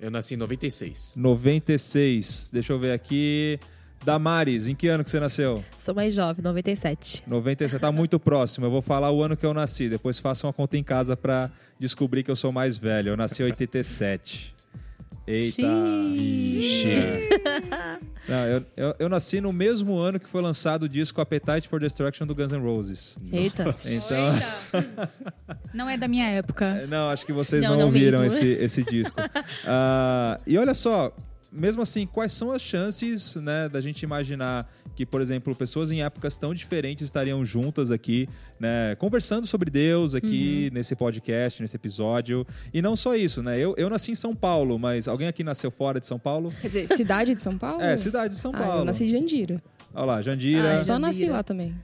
Eu 0.00 0.10
nasci 0.10 0.34
em 0.34 0.36
96. 0.36 1.14
96. 1.16 2.50
Deixa 2.52 2.72
eu 2.72 2.78
ver 2.78 2.92
aqui. 2.92 3.58
Damares, 4.04 4.68
em 4.68 4.74
que 4.74 4.86
ano 4.86 5.02
que 5.02 5.10
você 5.10 5.18
nasceu? 5.18 5.62
Sou 5.80 5.92
mais 5.92 6.14
jovem, 6.14 6.42
97. 6.42 7.24
90, 7.26 7.66
você 7.66 7.78
tá 7.80 7.90
muito 7.90 8.18
próximo. 8.20 8.66
Eu 8.66 8.70
vou 8.70 8.80
falar 8.80 9.10
o 9.10 9.22
ano 9.22 9.36
que 9.36 9.44
eu 9.44 9.52
nasci. 9.52 9.88
Depois 9.88 10.18
faça 10.20 10.46
uma 10.46 10.52
conta 10.52 10.76
em 10.76 10.84
casa 10.84 11.16
pra 11.16 11.50
descobrir 11.80 12.22
que 12.22 12.30
eu 12.30 12.36
sou 12.36 12.52
mais 12.52 12.76
velho. 12.76 13.10
Eu 13.10 13.16
nasci 13.16 13.42
em 13.42 13.46
87. 13.46 14.54
Eita. 15.30 15.62
Ixi. 16.14 16.88
Não, 18.28 18.46
eu, 18.46 18.64
eu, 18.76 18.94
eu 18.98 19.08
nasci 19.08 19.40
no 19.40 19.52
mesmo 19.52 19.98
ano 19.98 20.18
que 20.18 20.28
foi 20.28 20.40
lançado 20.40 20.84
o 20.84 20.88
disco 20.88 21.20
Appetite 21.20 21.68
for 21.68 21.78
Destruction 21.80 22.26
do 22.26 22.34
Guns 22.34 22.52
N' 22.52 22.60
Roses. 22.62 23.16
Eita. 23.32 23.74
Então, 23.86 24.88
Não 25.74 25.88
é 25.88 25.96
da 25.96 26.08
minha 26.08 26.26
época. 26.30 26.86
não, 26.86 27.10
acho 27.10 27.26
que 27.26 27.32
vocês 27.32 27.62
Não, 27.62 27.70
não, 27.72 27.78
não 27.80 27.86
ouviram 27.86 28.20
mesmo. 28.20 28.38
esse, 28.38 28.48
esse 28.48 28.82
disco. 28.84 29.16
Ah, 29.66 30.38
e 30.46 30.56
olha 30.56 30.72
só, 30.74 31.14
mesmo 31.50 31.80
assim, 31.82 32.06
quais 32.06 32.32
são 32.32 32.52
as 32.52 32.60
chances 32.60 33.34
né, 33.36 33.68
da 33.68 33.80
gente 33.80 34.02
imaginar 34.02 34.70
que, 34.94 35.06
por 35.06 35.20
exemplo, 35.20 35.54
pessoas 35.54 35.90
em 35.90 36.02
épocas 36.02 36.36
tão 36.36 36.52
diferentes 36.52 37.04
estariam 37.04 37.44
juntas 37.44 37.90
aqui, 37.90 38.28
né, 38.60 38.94
conversando 38.96 39.46
sobre 39.46 39.70
Deus 39.70 40.14
aqui 40.14 40.70
nesse 40.74 40.94
podcast, 40.96 41.62
nesse 41.62 41.76
episódio. 41.76 42.46
E 42.74 42.82
não 42.82 42.94
só 42.96 43.14
isso, 43.16 43.42
né? 43.42 43.58
Eu, 43.58 43.74
eu 43.78 43.88
nasci 43.88 44.10
em 44.10 44.14
São 44.14 44.34
Paulo, 44.34 44.78
mas 44.78 45.08
alguém 45.08 45.28
aqui 45.28 45.42
nasceu 45.44 45.70
fora 45.70 45.98
de 46.00 46.06
São 46.06 46.18
Paulo? 46.18 46.52
Quer 46.60 46.68
dizer, 46.68 46.88
cidade 46.96 47.34
de 47.34 47.42
São 47.42 47.56
Paulo? 47.58 47.80
É, 47.82 47.96
cidade 47.96 48.34
de 48.34 48.40
São 48.40 48.52
Ah, 48.54 48.58
Paulo. 48.58 48.80
eu 48.80 48.84
nasci 48.84 49.04
em 49.04 49.08
Jandira. 49.08 49.62
Olha 49.94 50.04
lá, 50.04 50.22
Jandira. 50.22 50.74
Ah, 50.74 50.78
só 50.78 50.84
Jandira. 50.84 50.98
nasci 50.98 51.26
lá 51.26 51.42
também. 51.42 51.74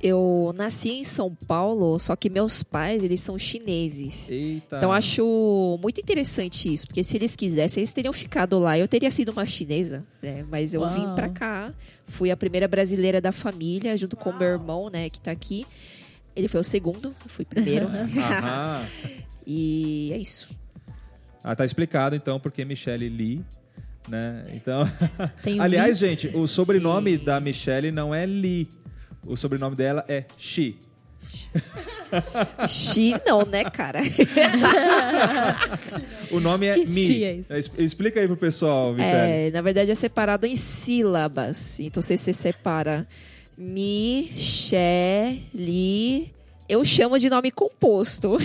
Eu 0.00 0.52
nasci 0.54 0.90
em 0.90 1.04
São 1.04 1.34
Paulo, 1.34 1.98
só 1.98 2.14
que 2.14 2.28
meus 2.28 2.62
pais, 2.62 3.02
eles 3.02 3.20
são 3.20 3.38
chineses. 3.38 4.30
Eita. 4.30 4.76
Então 4.76 4.92
acho 4.92 5.78
muito 5.82 6.00
interessante 6.00 6.72
isso, 6.72 6.86
porque 6.86 7.02
se 7.02 7.16
eles 7.16 7.34
quisessem, 7.34 7.80
eles 7.80 7.92
teriam 7.92 8.12
ficado 8.12 8.58
lá. 8.58 8.78
Eu 8.78 8.86
teria 8.86 9.10
sido 9.10 9.30
uma 9.30 9.46
chinesa, 9.46 10.04
né? 10.22 10.44
Mas 10.50 10.74
eu 10.74 10.82
Uau. 10.82 10.90
vim 10.90 11.14
pra 11.14 11.28
cá, 11.30 11.72
fui 12.04 12.30
a 12.30 12.36
primeira 12.36 12.68
brasileira 12.68 13.20
da 13.20 13.32
família, 13.32 13.96
junto 13.96 14.16
com 14.16 14.30
o 14.30 14.38
meu 14.38 14.48
irmão, 14.48 14.90
né, 14.90 15.08
que 15.08 15.20
tá 15.20 15.30
aqui. 15.30 15.66
Ele 16.34 16.48
foi 16.48 16.60
o 16.60 16.64
segundo, 16.64 17.08
eu 17.08 17.28
fui 17.28 17.44
primeiro. 17.44 17.88
E 19.46 20.10
é 20.12 20.18
isso. 20.18 20.48
Ah, 21.42 21.54
tá 21.54 21.64
explicado 21.64 22.16
então 22.16 22.40
porque 22.40 22.64
Michelle 22.64 23.08
Lee, 23.08 23.44
né? 24.08 24.44
Então, 24.52 24.82
aliás, 25.60 25.98
gente, 25.98 26.26
o 26.34 26.44
sobrenome 26.48 27.16
Sim. 27.16 27.24
da 27.24 27.38
Michelle 27.38 27.92
não 27.92 28.12
é 28.12 28.26
Lee. 28.26 28.68
O 29.26 29.36
sobrenome 29.36 29.76
dela 29.76 30.04
é 30.08 30.24
Shi. 30.38 30.78
Xi 32.68 33.14
não, 33.26 33.44
né, 33.44 33.64
cara? 33.64 34.00
O 36.30 36.40
nome 36.40 36.66
é 36.66 36.74
Que 36.74 36.86
Mi. 36.88 37.44
É 37.48 37.58
Explica 37.78 38.20
aí 38.20 38.26
pro 38.26 38.36
pessoal, 38.36 38.92
Michelle. 38.92 39.48
É, 39.48 39.50
na 39.50 39.62
verdade 39.62 39.90
é 39.90 39.94
separado 39.94 40.44
em 40.46 40.56
sílabas. 40.56 41.80
Então 41.80 42.02
você 42.02 42.16
se 42.16 42.32
separa 42.32 43.06
Mi, 43.56 44.30
Xé, 44.36 45.38
Li. 45.54 46.32
Eu 46.68 46.84
chamo 46.84 47.18
de 47.18 47.30
nome 47.30 47.50
composto. 47.50 48.36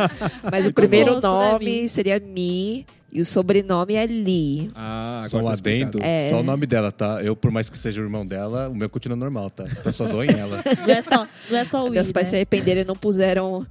Mas 0.50 0.66
o 0.66 0.72
primeiro 0.72 1.14
Composto, 1.14 1.38
né, 1.38 1.52
nome 1.52 1.82
Mi? 1.82 1.88
seria 1.88 2.20
Mi 2.20 2.86
e 3.12 3.20
o 3.20 3.24
sobrenome 3.24 3.94
é 3.94 4.06
Li. 4.06 4.70
Ah, 4.74 5.20
Só 5.22 5.36
um 5.36 5.40
agora 5.40 5.56
tá 5.56 5.60
adendo. 5.60 5.98
É. 6.02 6.28
só 6.28 6.40
o 6.40 6.42
nome 6.42 6.66
dela, 6.66 6.92
tá? 6.92 7.22
Eu, 7.22 7.34
por 7.34 7.50
mais 7.50 7.68
que 7.68 7.76
seja 7.76 8.00
o 8.00 8.04
irmão 8.04 8.24
dela, 8.24 8.68
o 8.68 8.74
meu 8.74 8.88
continua 8.88 9.16
normal, 9.16 9.50
tá? 9.50 9.64
Então 9.70 9.90
só 9.92 10.06
zoem 10.06 10.30
ela. 10.30 10.62
Não 10.86 10.94
é 10.94 11.02
só, 11.02 11.26
não 11.50 11.58
é 11.58 11.64
só 11.64 11.86
o 11.86 11.90
Meus 11.90 12.12
pais 12.12 12.26
se 12.28 12.32
né? 12.32 12.38
arrependeram 12.38 12.82
e 12.82 12.84
não 12.84 12.94
puseram 12.96 13.66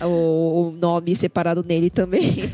o, 0.00 0.06
o 0.06 0.76
nome 0.80 1.14
separado 1.16 1.64
nele 1.64 1.90
também. 1.90 2.50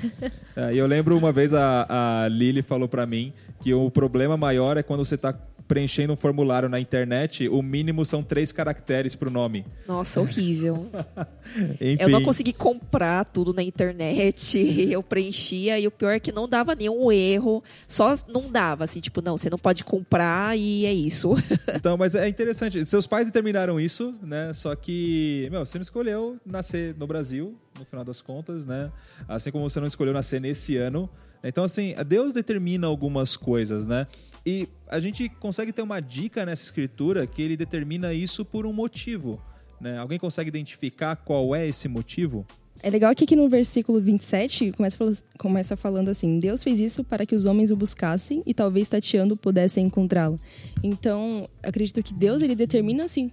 É, 0.57 0.73
e 0.75 0.79
eu 0.79 0.87
lembro 0.87 1.17
uma 1.17 1.33
vez 1.33 1.53
a, 1.55 2.25
a 2.25 2.29
Lili 2.29 2.63
falou 2.63 2.89
pra 2.89 3.07
mim 3.07 3.33
que 3.63 3.73
o 3.75 3.91
problema 3.91 4.37
maior 4.37 4.77
é 4.77 4.83
quando 4.83 5.05
você 5.05 5.17
tá 5.17 5.35
preenchendo 5.71 6.13
um 6.15 6.17
formulário 6.17 6.69
na 6.69 6.81
internet, 6.81 7.49
o 7.49 7.63
mínimo 7.63 8.05
são 8.05 8.25
três 8.25 8.51
caracteres 8.51 9.15
pro 9.15 9.31
nome. 9.31 9.65
Nossa, 9.87 10.21
horrível. 10.21 10.91
Eu 11.79 12.09
não 12.09 12.25
consegui 12.25 12.53
comprar 12.53 13.25
tudo 13.25 13.55
na 13.55 13.63
internet. 13.63 14.59
Eu 14.91 15.01
preenchia 15.01 15.79
e 15.79 15.87
o 15.87 15.91
pior 15.93 16.11
é 16.11 16.19
que 16.19 16.33
não 16.33 16.49
dava 16.49 16.75
nenhum 16.75 17.13
erro. 17.13 17.63
Só 17.87 18.13
não 18.27 18.51
dava, 18.51 18.83
assim, 18.83 18.99
tipo, 18.99 19.23
não, 19.23 19.39
você 19.39 19.49
não 19.49 19.59
pode 19.59 19.85
comprar 19.85 20.59
e 20.59 20.85
é 20.85 20.93
isso. 20.93 21.35
Então, 21.73 21.97
mas 21.97 22.15
é 22.15 22.29
interessante. 22.29 22.85
Seus 22.85 23.07
pais 23.07 23.27
determinaram 23.27 23.79
isso, 23.79 24.13
né? 24.23 24.53
Só 24.53 24.75
que, 24.75 25.49
meu, 25.51 25.65
você 25.65 25.79
não 25.79 25.83
escolheu 25.83 26.37
nascer 26.45 26.97
no 26.99 27.07
Brasil, 27.07 27.57
no 27.79 27.85
final 27.85 28.05
das 28.05 28.21
contas, 28.21 28.67
né? 28.67 28.91
Assim 29.29 29.51
como 29.53 29.69
você 29.69 29.79
não 29.79 29.87
escolheu 29.87 30.13
nascer 30.13 30.41
nesse 30.41 30.77
ano. 30.77 31.09
Então, 31.43 31.65
assim, 31.65 31.95
Deus 32.07 32.33
determina 32.33 32.87
algumas 32.87 33.37
coisas, 33.37 33.87
né? 33.87 34.07
E 34.45 34.69
a 34.89 34.99
gente 34.99 35.29
consegue 35.29 35.73
ter 35.73 35.83
uma 35.83 36.01
dica 36.01 36.47
nessa 36.47 36.65
escritura 36.65 37.27
que 37.27 37.43
ele 37.43 37.57
determina 37.57 38.13
isso 38.13 38.45
por 38.45 38.67
um 38.67 38.73
motivo, 38.73 39.41
né? 39.81 39.99
Alguém 39.99 40.19
consegue 40.19 40.49
identificar 40.49 41.17
qual 41.17 41.55
é 41.55 41.67
esse 41.67 41.89
motivo? 41.89 42.47
É 42.83 42.89
legal 42.89 43.15
que 43.15 43.25
aqui 43.25 43.37
no 43.37 43.49
versículo 43.49 44.01
27 44.01 44.73
começa, 44.73 44.99
começa 45.39 45.77
falando 45.77 46.09
assim: 46.09 46.39
Deus 46.39 46.63
fez 46.63 46.81
isso 46.81 47.05
para 47.05 47.27
que 47.27 47.35
os 47.35 47.45
homens 47.45 47.71
o 47.71 47.77
buscassem 47.77 48.43
e 48.47 48.55
talvez 48.55 48.89
tateando 48.89 49.37
pudessem 49.37 49.87
encontrá-lo. 49.87 50.41
Então, 50.83 51.47
acredito 51.63 52.03
que 52.03 52.15
Deus 52.15 52.43
ele 52.43 52.55
determina 52.55 53.05
assim 53.05 53.31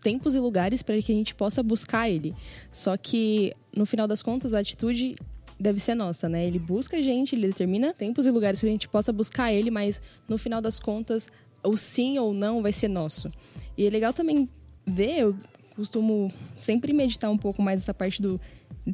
tempos 0.00 0.34
e 0.34 0.38
lugares 0.38 0.82
para 0.82 1.00
que 1.00 1.10
a 1.10 1.14
gente 1.14 1.34
possa 1.34 1.62
buscar 1.62 2.08
ele. 2.08 2.34
Só 2.70 2.96
que 2.96 3.52
no 3.74 3.84
final 3.84 4.06
das 4.06 4.22
contas 4.22 4.54
a 4.54 4.60
atitude 4.60 5.16
deve 5.58 5.80
ser 5.80 5.94
nossa, 5.94 6.28
né? 6.28 6.46
Ele 6.46 6.58
busca 6.58 6.96
a 6.96 7.02
gente, 7.02 7.34
ele 7.34 7.48
determina 7.48 7.92
tempos 7.92 8.26
e 8.26 8.30
lugares 8.30 8.60
que 8.60 8.66
a 8.66 8.70
gente 8.70 8.88
possa 8.88 9.12
buscar 9.12 9.52
ele, 9.52 9.70
mas 9.70 10.02
no 10.28 10.36
final 10.38 10.60
das 10.60 10.78
contas 10.78 11.28
o 11.62 11.76
sim 11.76 12.18
ou 12.18 12.34
não 12.34 12.62
vai 12.62 12.72
ser 12.72 12.88
nosso. 12.88 13.30
E 13.76 13.86
é 13.86 13.90
legal 13.90 14.12
também 14.12 14.48
ver, 14.86 15.20
eu 15.20 15.36
costumo 15.74 16.32
sempre 16.56 16.92
meditar 16.92 17.30
um 17.30 17.38
pouco 17.38 17.62
mais 17.62 17.80
essa 17.80 17.94
parte 17.94 18.20
do 18.20 18.40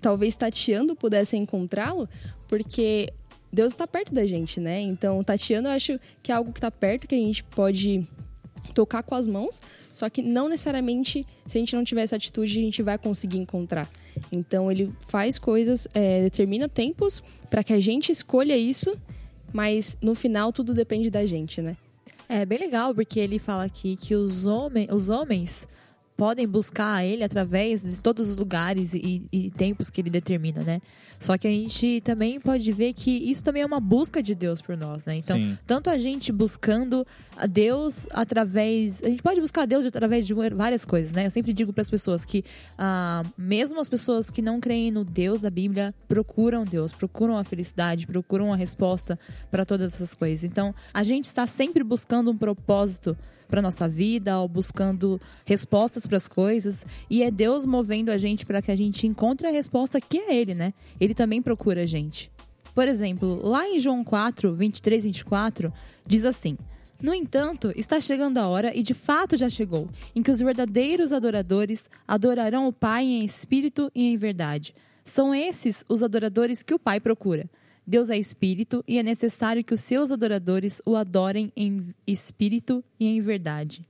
talvez 0.00 0.36
tateando 0.36 0.94
pudesse 0.94 1.36
encontrá-lo, 1.36 2.08
porque 2.48 3.12
Deus 3.52 3.72
está 3.72 3.86
perto 3.86 4.14
da 4.14 4.24
gente, 4.26 4.60
né? 4.60 4.80
Então, 4.80 5.22
tateando 5.24 5.68
eu 5.68 5.72
acho 5.72 5.98
que 6.22 6.30
é 6.30 6.34
algo 6.34 6.52
que 6.52 6.58
está 6.58 6.70
perto, 6.70 7.08
que 7.08 7.14
a 7.14 7.18
gente 7.18 7.42
pode 7.42 8.06
tocar 8.80 9.02
com 9.02 9.14
as 9.14 9.26
mãos, 9.26 9.60
só 9.92 10.08
que 10.08 10.22
não 10.22 10.48
necessariamente, 10.48 11.26
se 11.44 11.58
a 11.58 11.60
gente 11.60 11.76
não 11.76 11.84
tiver 11.84 12.00
essa 12.00 12.16
atitude, 12.16 12.58
a 12.58 12.62
gente 12.62 12.82
vai 12.82 12.96
conseguir 12.96 13.36
encontrar. 13.36 13.86
Então, 14.32 14.72
ele 14.72 14.90
faz 15.06 15.38
coisas, 15.38 15.86
é, 15.92 16.22
determina 16.22 16.66
tempos 16.66 17.22
para 17.50 17.62
que 17.62 17.74
a 17.74 17.80
gente 17.80 18.10
escolha 18.10 18.56
isso, 18.56 18.96
mas 19.52 19.98
no 20.00 20.14
final 20.14 20.50
tudo 20.50 20.72
depende 20.72 21.10
da 21.10 21.26
gente, 21.26 21.60
né? 21.60 21.76
É 22.26 22.46
bem 22.46 22.58
legal, 22.58 22.94
porque 22.94 23.20
ele 23.20 23.38
fala 23.38 23.64
aqui 23.64 23.96
que 23.96 24.14
os, 24.14 24.46
homem, 24.46 24.88
os 24.90 25.10
homens 25.10 25.68
podem 26.20 26.46
buscar 26.46 27.02
ele 27.02 27.24
através 27.24 27.80
de 27.80 27.98
todos 27.98 28.28
os 28.28 28.36
lugares 28.36 28.92
e, 28.92 29.22
e 29.32 29.50
tempos 29.52 29.88
que 29.88 30.02
ele 30.02 30.10
determina, 30.10 30.62
né? 30.62 30.82
Só 31.18 31.38
que 31.38 31.48
a 31.48 31.50
gente 31.50 32.02
também 32.02 32.38
pode 32.38 32.70
ver 32.72 32.92
que 32.92 33.10
isso 33.10 33.42
também 33.42 33.62
é 33.62 33.66
uma 33.66 33.80
busca 33.80 34.22
de 34.22 34.34
Deus 34.34 34.60
por 34.60 34.76
nós, 34.76 35.02
né? 35.06 35.14
Então, 35.16 35.38
Sim. 35.38 35.56
tanto 35.66 35.88
a 35.88 35.96
gente 35.96 36.30
buscando 36.30 37.06
a 37.38 37.46
Deus 37.46 38.06
através. 38.10 39.02
A 39.02 39.08
gente 39.08 39.22
pode 39.22 39.40
buscar 39.40 39.62
a 39.62 39.64
Deus 39.64 39.86
através 39.86 40.26
de 40.26 40.34
várias 40.34 40.84
coisas, 40.84 41.10
né? 41.12 41.24
Eu 41.24 41.30
sempre 41.30 41.54
digo 41.54 41.72
para 41.72 41.80
as 41.80 41.90
pessoas 41.90 42.22
que, 42.22 42.44
ah, 42.76 43.22
mesmo 43.38 43.80
as 43.80 43.88
pessoas 43.88 44.30
que 44.30 44.42
não 44.42 44.60
creem 44.60 44.90
no 44.90 45.04
Deus 45.04 45.40
da 45.40 45.48
Bíblia, 45.48 45.94
procuram 46.06 46.64
Deus, 46.64 46.92
procuram 46.92 47.38
a 47.38 47.44
felicidade, 47.44 48.06
procuram 48.06 48.52
a 48.52 48.56
resposta 48.56 49.18
para 49.50 49.64
todas 49.64 49.94
essas 49.94 50.14
coisas. 50.14 50.44
Então, 50.44 50.74
a 50.92 51.02
gente 51.02 51.24
está 51.24 51.46
sempre 51.46 51.82
buscando 51.82 52.30
um 52.30 52.36
propósito 52.36 53.16
para 53.50 53.60
nossa 53.60 53.88
vida, 53.88 54.38
ou 54.38 54.48
buscando 54.48 55.20
respostas 55.44 56.06
para 56.06 56.16
as 56.16 56.28
coisas, 56.28 56.86
e 57.10 57.22
é 57.22 57.30
Deus 57.30 57.66
movendo 57.66 58.10
a 58.10 58.16
gente 58.16 58.46
para 58.46 58.62
que 58.62 58.70
a 58.70 58.76
gente 58.76 59.06
encontre 59.06 59.46
a 59.46 59.50
resposta 59.50 60.00
que 60.00 60.18
é 60.18 60.34
Ele, 60.34 60.54
né? 60.54 60.72
Ele 60.98 61.12
também 61.12 61.42
procura 61.42 61.82
a 61.82 61.86
gente. 61.86 62.30
Por 62.74 62.88
exemplo, 62.88 63.40
lá 63.46 63.68
em 63.68 63.78
João 63.78 64.04
4, 64.04 64.54
23 64.54 65.04
e 65.04 65.08
24, 65.08 65.72
diz 66.06 66.24
assim: 66.24 66.56
No 67.02 67.12
entanto, 67.12 67.72
está 67.74 68.00
chegando 68.00 68.38
a 68.38 68.48
hora, 68.48 68.76
e 68.76 68.82
de 68.82 68.94
fato 68.94 69.36
já 69.36 69.50
chegou, 69.50 69.88
em 70.14 70.22
que 70.22 70.30
os 70.30 70.38
verdadeiros 70.38 71.12
adoradores 71.12 71.90
adorarão 72.06 72.68
o 72.68 72.72
Pai 72.72 73.04
em 73.04 73.24
espírito 73.24 73.90
e 73.94 74.04
em 74.06 74.16
verdade. 74.16 74.74
São 75.04 75.34
esses 75.34 75.84
os 75.88 76.02
adoradores 76.02 76.62
que 76.62 76.72
o 76.72 76.78
Pai 76.78 77.00
procura. 77.00 77.50
Deus 77.86 78.10
é 78.10 78.16
espírito 78.18 78.84
e 78.86 78.98
é 78.98 79.02
necessário 79.02 79.64
que 79.64 79.74
os 79.74 79.80
seus 79.80 80.10
adoradores 80.12 80.80
o 80.86 80.94
adorem 80.96 81.52
em 81.56 81.94
espírito 82.06 82.84
e 82.98 83.06
em 83.08 83.20
verdade. 83.20 83.82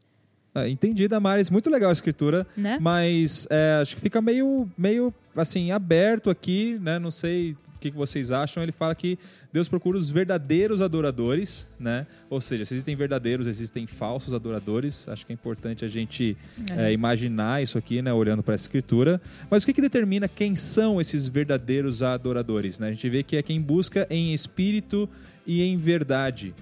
Ah, 0.54 0.68
entendi, 0.68 1.06
Damares. 1.06 1.48
Muito 1.50 1.70
legal 1.70 1.90
a 1.90 1.92
escritura, 1.92 2.46
Né? 2.56 2.78
mas 2.80 3.46
é, 3.50 3.78
acho 3.80 3.94
que 3.94 4.02
fica 4.02 4.20
meio, 4.20 4.68
meio 4.76 5.14
assim, 5.36 5.70
aberto 5.70 6.28
aqui, 6.30 6.78
né? 6.80 6.98
Não 6.98 7.10
sei 7.10 7.54
o 7.80 7.82
que 7.82 7.90
que 7.90 7.96
vocês 7.96 8.30
acham. 8.30 8.62
Ele 8.62 8.72
fala 8.72 8.94
que 8.94 9.18
Deus 9.52 9.66
procura 9.66 9.96
os 9.96 10.10
verdadeiros 10.10 10.82
adoradores, 10.82 11.66
né? 11.78 12.06
Ou 12.28 12.40
seja, 12.40 12.64
se 12.64 12.74
existem 12.74 12.94
verdadeiros, 12.94 13.46
existem 13.46 13.86
falsos 13.86 14.34
adoradores. 14.34 15.08
Acho 15.08 15.26
que 15.26 15.32
é 15.32 15.34
importante 15.34 15.84
a 15.84 15.88
gente 15.88 16.36
é, 16.76 16.92
imaginar 16.92 17.62
isso 17.62 17.78
aqui, 17.78 18.02
né? 18.02 18.12
Olhando 18.12 18.42
para 18.42 18.54
essa 18.54 18.64
escritura. 18.64 19.20
Mas 19.50 19.62
o 19.62 19.66
que, 19.66 19.72
que 19.72 19.80
determina 19.80 20.28
quem 20.28 20.54
são 20.54 21.00
esses 21.00 21.26
verdadeiros 21.26 22.02
adoradores, 22.02 22.78
né? 22.78 22.88
A 22.88 22.92
gente 22.92 23.08
vê 23.08 23.22
que 23.22 23.36
é 23.36 23.42
quem 23.42 23.60
busca 23.60 24.06
em 24.10 24.34
espírito 24.34 25.08
e 25.46 25.62
em 25.62 25.76
verdade. 25.76 26.54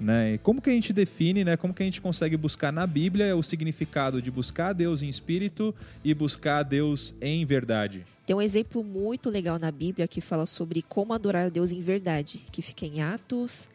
Né? 0.00 0.34
E 0.34 0.38
Como 0.38 0.62
que 0.62 0.70
a 0.70 0.72
gente 0.72 0.92
define, 0.92 1.44
né? 1.44 1.56
Como 1.56 1.74
que 1.74 1.82
a 1.82 1.86
gente 1.86 2.00
consegue 2.00 2.36
buscar 2.36 2.72
na 2.72 2.86
Bíblia 2.86 3.36
o 3.36 3.42
significado 3.42 4.22
de 4.22 4.30
buscar 4.30 4.72
Deus 4.72 5.02
em 5.02 5.08
espírito 5.08 5.74
e 6.02 6.14
buscar 6.14 6.62
Deus 6.62 7.14
em 7.20 7.44
verdade? 7.44 8.06
Tem 8.24 8.34
um 8.34 8.40
exemplo 8.40 8.82
muito 8.82 9.28
legal 9.28 9.58
na 9.58 9.70
Bíblia 9.70 10.08
que 10.08 10.20
fala 10.20 10.46
sobre 10.46 10.82
como 10.82 11.12
adorar 11.12 11.46
a 11.46 11.48
Deus 11.50 11.70
em 11.70 11.82
verdade, 11.82 12.40
que 12.50 12.62
fica 12.62 12.86
em 12.86 13.02
Atos 13.02 13.68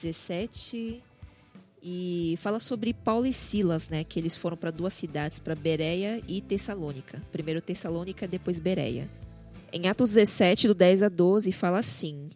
17 0.00 1.02
e 1.82 2.38
fala 2.38 2.60
sobre 2.60 2.94
Paulo 2.94 3.26
e 3.26 3.32
Silas, 3.32 3.90
né, 3.90 4.04
que 4.04 4.18
eles 4.18 4.36
foram 4.36 4.56
para 4.56 4.70
duas 4.70 4.94
cidades, 4.94 5.38
para 5.38 5.54
Bereia 5.54 6.22
e 6.26 6.40
Tessalônica. 6.40 7.22
Primeiro 7.30 7.60
Tessalônica, 7.60 8.26
depois 8.26 8.58
Bereia. 8.58 9.08
Em 9.72 9.88
Atos 9.88 10.12
17, 10.12 10.68
do 10.68 10.74
10 10.74 11.02
a 11.02 11.08
12, 11.08 11.50
fala 11.52 11.78
assim: 11.80 12.30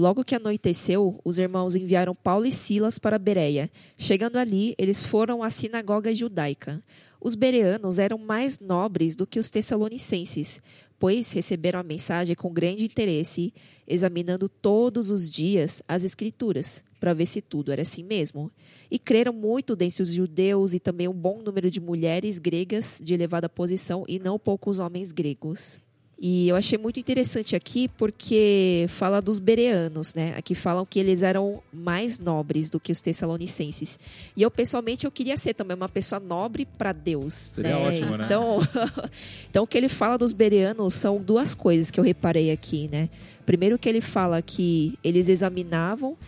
Logo 0.00 0.24
que 0.24 0.34
anoiteceu, 0.34 1.20
os 1.22 1.38
irmãos 1.38 1.76
enviaram 1.76 2.14
Paulo 2.14 2.46
e 2.46 2.50
Silas 2.50 2.98
para 2.98 3.18
Bereia. 3.18 3.70
Chegando 3.98 4.38
ali, 4.38 4.74
eles 4.78 5.04
foram 5.04 5.42
à 5.42 5.50
sinagoga 5.50 6.14
judaica. 6.14 6.82
Os 7.20 7.34
bereanos 7.34 7.98
eram 7.98 8.16
mais 8.16 8.58
nobres 8.58 9.14
do 9.14 9.26
que 9.26 9.38
os 9.38 9.50
tessalonicenses, 9.50 10.62
pois 10.98 11.30
receberam 11.34 11.78
a 11.78 11.82
mensagem 11.82 12.34
com 12.34 12.50
grande 12.50 12.86
interesse, 12.86 13.52
examinando 13.86 14.48
todos 14.48 15.10
os 15.10 15.30
dias 15.30 15.82
as 15.86 16.02
escrituras, 16.02 16.82
para 16.98 17.12
ver 17.12 17.26
se 17.26 17.42
tudo 17.42 17.70
era 17.70 17.82
assim 17.82 18.02
mesmo. 18.02 18.50
E 18.90 18.98
creram 18.98 19.34
muito 19.34 19.76
dentre 19.76 20.02
os 20.02 20.14
judeus 20.14 20.72
e 20.72 20.80
também 20.80 21.08
um 21.08 21.12
bom 21.12 21.42
número 21.42 21.70
de 21.70 21.78
mulheres 21.78 22.38
gregas 22.38 23.02
de 23.04 23.12
elevada 23.12 23.50
posição 23.50 24.06
e 24.08 24.18
não 24.18 24.38
poucos 24.38 24.78
homens 24.78 25.12
gregos. 25.12 25.78
E 26.22 26.50
eu 26.50 26.54
achei 26.54 26.76
muito 26.76 27.00
interessante 27.00 27.56
aqui 27.56 27.88
porque 27.88 28.84
fala 28.90 29.22
dos 29.22 29.38
bereanos, 29.38 30.14
né? 30.14 30.34
Aqui 30.36 30.54
falam 30.54 30.84
que 30.84 31.00
eles 31.00 31.22
eram 31.22 31.62
mais 31.72 32.18
nobres 32.18 32.68
do 32.68 32.78
que 32.78 32.92
os 32.92 33.00
tessalonicenses. 33.00 33.98
E 34.36 34.42
eu 34.42 34.50
pessoalmente 34.50 35.06
eu 35.06 35.10
queria 35.10 35.38
ser 35.38 35.54
também 35.54 35.74
uma 35.74 35.88
pessoa 35.88 36.20
nobre 36.20 36.66
para 36.66 36.92
Deus, 36.92 37.32
Seria 37.32 37.70
né? 37.70 37.88
ótimo, 37.88 38.18
né? 38.18 38.26
Então, 38.26 38.58
então 39.48 39.64
o 39.64 39.66
que 39.66 39.78
ele 39.78 39.88
fala 39.88 40.18
dos 40.18 40.34
bereanos 40.34 40.92
são 40.92 41.18
duas 41.18 41.54
coisas 41.54 41.90
que 41.90 41.98
eu 41.98 42.04
reparei 42.04 42.50
aqui, 42.50 42.86
né? 42.92 43.08
Primeiro 43.46 43.78
que 43.78 43.88
ele 43.88 44.02
fala 44.02 44.42
que 44.42 44.98
eles 45.02 45.26
examinavam 45.26 46.18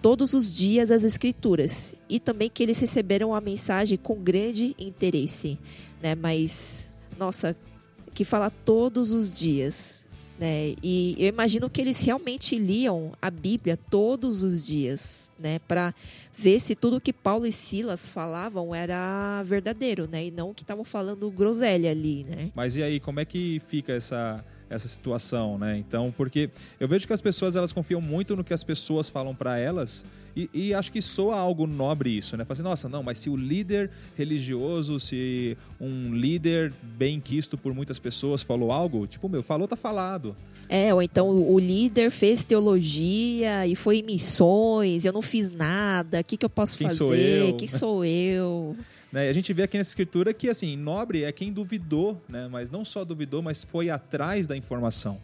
todos 0.00 0.32
os 0.32 0.50
dias 0.50 0.90
as 0.90 1.04
escrituras 1.04 1.94
e 2.08 2.18
também 2.18 2.48
que 2.48 2.62
eles 2.62 2.80
receberam 2.80 3.34
a 3.34 3.42
mensagem 3.42 3.98
com 3.98 4.14
grande 4.14 4.74
interesse, 4.78 5.58
né? 6.02 6.14
Mas 6.14 6.88
nossa, 7.18 7.54
que 8.14 8.24
fala 8.24 8.48
todos 8.48 9.12
os 9.12 9.32
dias, 9.32 10.04
né? 10.38 10.74
E 10.82 11.16
eu 11.18 11.28
imagino 11.28 11.68
que 11.68 11.80
eles 11.80 12.00
realmente 12.00 12.58
liam 12.58 13.12
a 13.20 13.30
Bíblia 13.30 13.76
todos 13.90 14.42
os 14.42 14.66
dias, 14.66 15.30
né, 15.38 15.58
para 15.60 15.94
ver 16.36 16.60
se 16.60 16.74
tudo 16.74 17.00
que 17.00 17.12
Paulo 17.12 17.46
e 17.46 17.52
Silas 17.52 18.08
falavam 18.08 18.74
era 18.74 19.42
verdadeiro, 19.44 20.08
né, 20.08 20.26
e 20.26 20.30
não 20.30 20.52
que 20.52 20.62
estavam 20.62 20.84
falando 20.84 21.30
groselha 21.30 21.90
ali, 21.90 22.24
né? 22.24 22.50
Mas 22.54 22.76
e 22.76 22.82
aí, 22.82 22.98
como 22.98 23.20
é 23.20 23.24
que 23.24 23.60
fica 23.66 23.92
essa, 23.92 24.44
essa 24.74 24.88
situação, 24.88 25.58
né? 25.58 25.78
Então, 25.78 26.12
porque 26.16 26.50
eu 26.78 26.88
vejo 26.88 27.06
que 27.06 27.12
as 27.12 27.20
pessoas 27.20 27.56
elas 27.56 27.72
confiam 27.72 28.00
muito 28.00 28.36
no 28.36 28.44
que 28.44 28.52
as 28.52 28.64
pessoas 28.64 29.08
falam 29.08 29.34
para 29.34 29.58
elas 29.58 30.04
e, 30.36 30.50
e, 30.52 30.74
acho 30.74 30.90
que 30.90 31.00
soa 31.00 31.36
algo 31.36 31.66
nobre 31.66 32.10
isso, 32.10 32.36
né? 32.36 32.44
Fala 32.44 32.54
assim, 32.54 32.62
nossa, 32.62 32.88
não, 32.88 33.02
mas 33.02 33.20
se 33.20 33.30
o 33.30 33.36
líder 33.36 33.90
religioso, 34.16 34.98
se 34.98 35.56
um 35.80 36.12
líder 36.12 36.72
bem 36.82 37.20
quisto 37.20 37.56
por 37.56 37.72
muitas 37.72 38.00
pessoas 38.00 38.42
falou 38.42 38.72
algo, 38.72 39.06
tipo, 39.06 39.28
meu, 39.28 39.42
falou, 39.44 39.68
tá 39.68 39.76
falado. 39.76 40.36
É, 40.68 40.92
ou 40.92 41.00
então 41.00 41.28
o 41.28 41.58
líder 41.58 42.10
fez 42.10 42.44
teologia 42.44 43.66
e 43.66 43.76
foi 43.76 43.98
em 43.98 44.02
missões, 44.02 45.04
eu 45.04 45.12
não 45.12 45.22
fiz 45.22 45.50
nada, 45.50 46.20
o 46.20 46.24
que, 46.24 46.36
que 46.36 46.44
eu 46.44 46.50
posso 46.50 46.76
Quem 46.76 46.88
fazer? 46.88 46.98
sou 46.98 47.14
eu? 47.14 47.56
Quem 47.56 47.68
sou 47.68 48.04
eu? 48.04 48.76
Né? 49.14 49.28
A 49.28 49.32
gente 49.32 49.52
vê 49.52 49.62
aqui 49.62 49.78
nessa 49.78 49.90
escritura 49.90 50.34
que, 50.34 50.50
assim, 50.50 50.76
nobre 50.76 51.22
é 51.22 51.30
quem 51.30 51.52
duvidou, 51.52 52.20
né? 52.28 52.48
Mas 52.50 52.68
não 52.68 52.84
só 52.84 53.04
duvidou, 53.04 53.40
mas 53.40 53.62
foi 53.62 53.88
atrás 53.88 54.48
da 54.48 54.56
informação. 54.56 55.20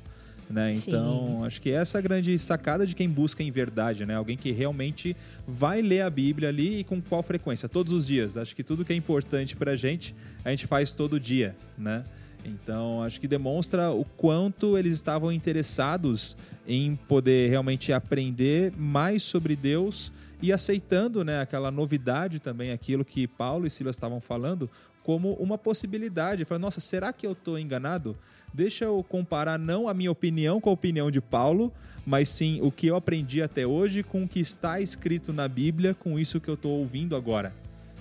Né? 0.49 0.73
Sim. 0.75 0.93
Então, 0.93 1.43
acho 1.45 1.61
que 1.61 1.73
essa 1.73 1.99
é 1.99 2.01
a 2.01 2.01
grande 2.01 2.39
sacada 2.39 2.87
de 2.87 2.95
quem 2.95 3.09
busca 3.09 3.43
em 3.43 3.51
verdade, 3.51 4.07
né? 4.07 4.15
Alguém 4.15 4.37
que 4.37 4.53
realmente 4.53 5.17
vai 5.45 5.83
ler 5.83 6.03
a 6.03 6.11
Bíblia 6.11 6.51
ali 6.51 6.79
e 6.79 6.85
com 6.85 7.03
qual 7.03 7.21
frequência? 7.21 7.69
Todos 7.69 7.93
os 7.93 8.07
dias. 8.07 8.37
Acho 8.37 8.55
que 8.55 8.63
tudo 8.63 8.85
que 8.85 8.93
é 8.93 8.97
importante 8.97 9.57
pra 9.57 9.75
gente, 9.75 10.15
a 10.45 10.51
gente 10.51 10.69
faz 10.69 10.93
todo 10.93 11.19
dia, 11.19 11.57
né? 11.77 12.05
Então, 12.45 13.03
acho 13.03 13.21
que 13.21 13.27
demonstra 13.27 13.91
o 13.91 14.05
quanto 14.05 14.79
eles 14.79 14.95
estavam 14.95 15.33
interessados 15.33 16.37
em 16.65 16.95
poder 16.95 17.51
realmente 17.51 17.93
aprender 17.93 18.73
mais 18.77 19.25
sobre 19.25 19.57
Deus 19.57 20.13
e 20.43 20.53
aceitando 20.53 21.25
né, 21.25 21.41
aquela 21.41 21.71
novidade 21.71 22.41
também, 22.41 22.73
aquilo 22.73 23.05
que 23.05 23.27
Paulo 23.27 23.67
e 23.67 23.71
Silas 23.71 23.97
estavam 23.97 24.21
falando, 24.21 24.71
como 25.03 25.33
uma 25.35 25.59
possibilidade. 25.59 26.45
Falando, 26.45 26.63
nossa, 26.63 26.81
será 26.81 27.13
que 27.13 27.27
eu 27.27 27.33
estou 27.33 27.59
enganado? 27.59 28.17
Deixa 28.53 28.85
eu 28.85 29.03
comparar 29.03 29.59
não 29.59 29.89
a 29.89 29.95
minha 29.95 30.11
opinião 30.11 30.61
com 30.61 30.71
a 30.71 30.73
opinião 30.73 31.11
de 31.11 31.21
Paulo, 31.21 31.73
mas 32.05 32.29
sim 32.29 32.61
o 32.63 32.71
que 32.71 32.87
eu 32.87 32.97
aprendi 32.97 33.43
até 33.43 33.67
hoje 33.67 34.03
com 34.03 34.25
o 34.25 34.29
que 34.29 34.41
está 34.41 34.81
escrito 34.81 35.33
na 35.33 35.47
Bíblia, 35.47 35.95
com 35.95 36.19
isso 36.19 36.41
que 36.41 36.49
eu 36.49 36.55
estou 36.55 36.79
ouvindo 36.79 37.15
agora. 37.15 37.53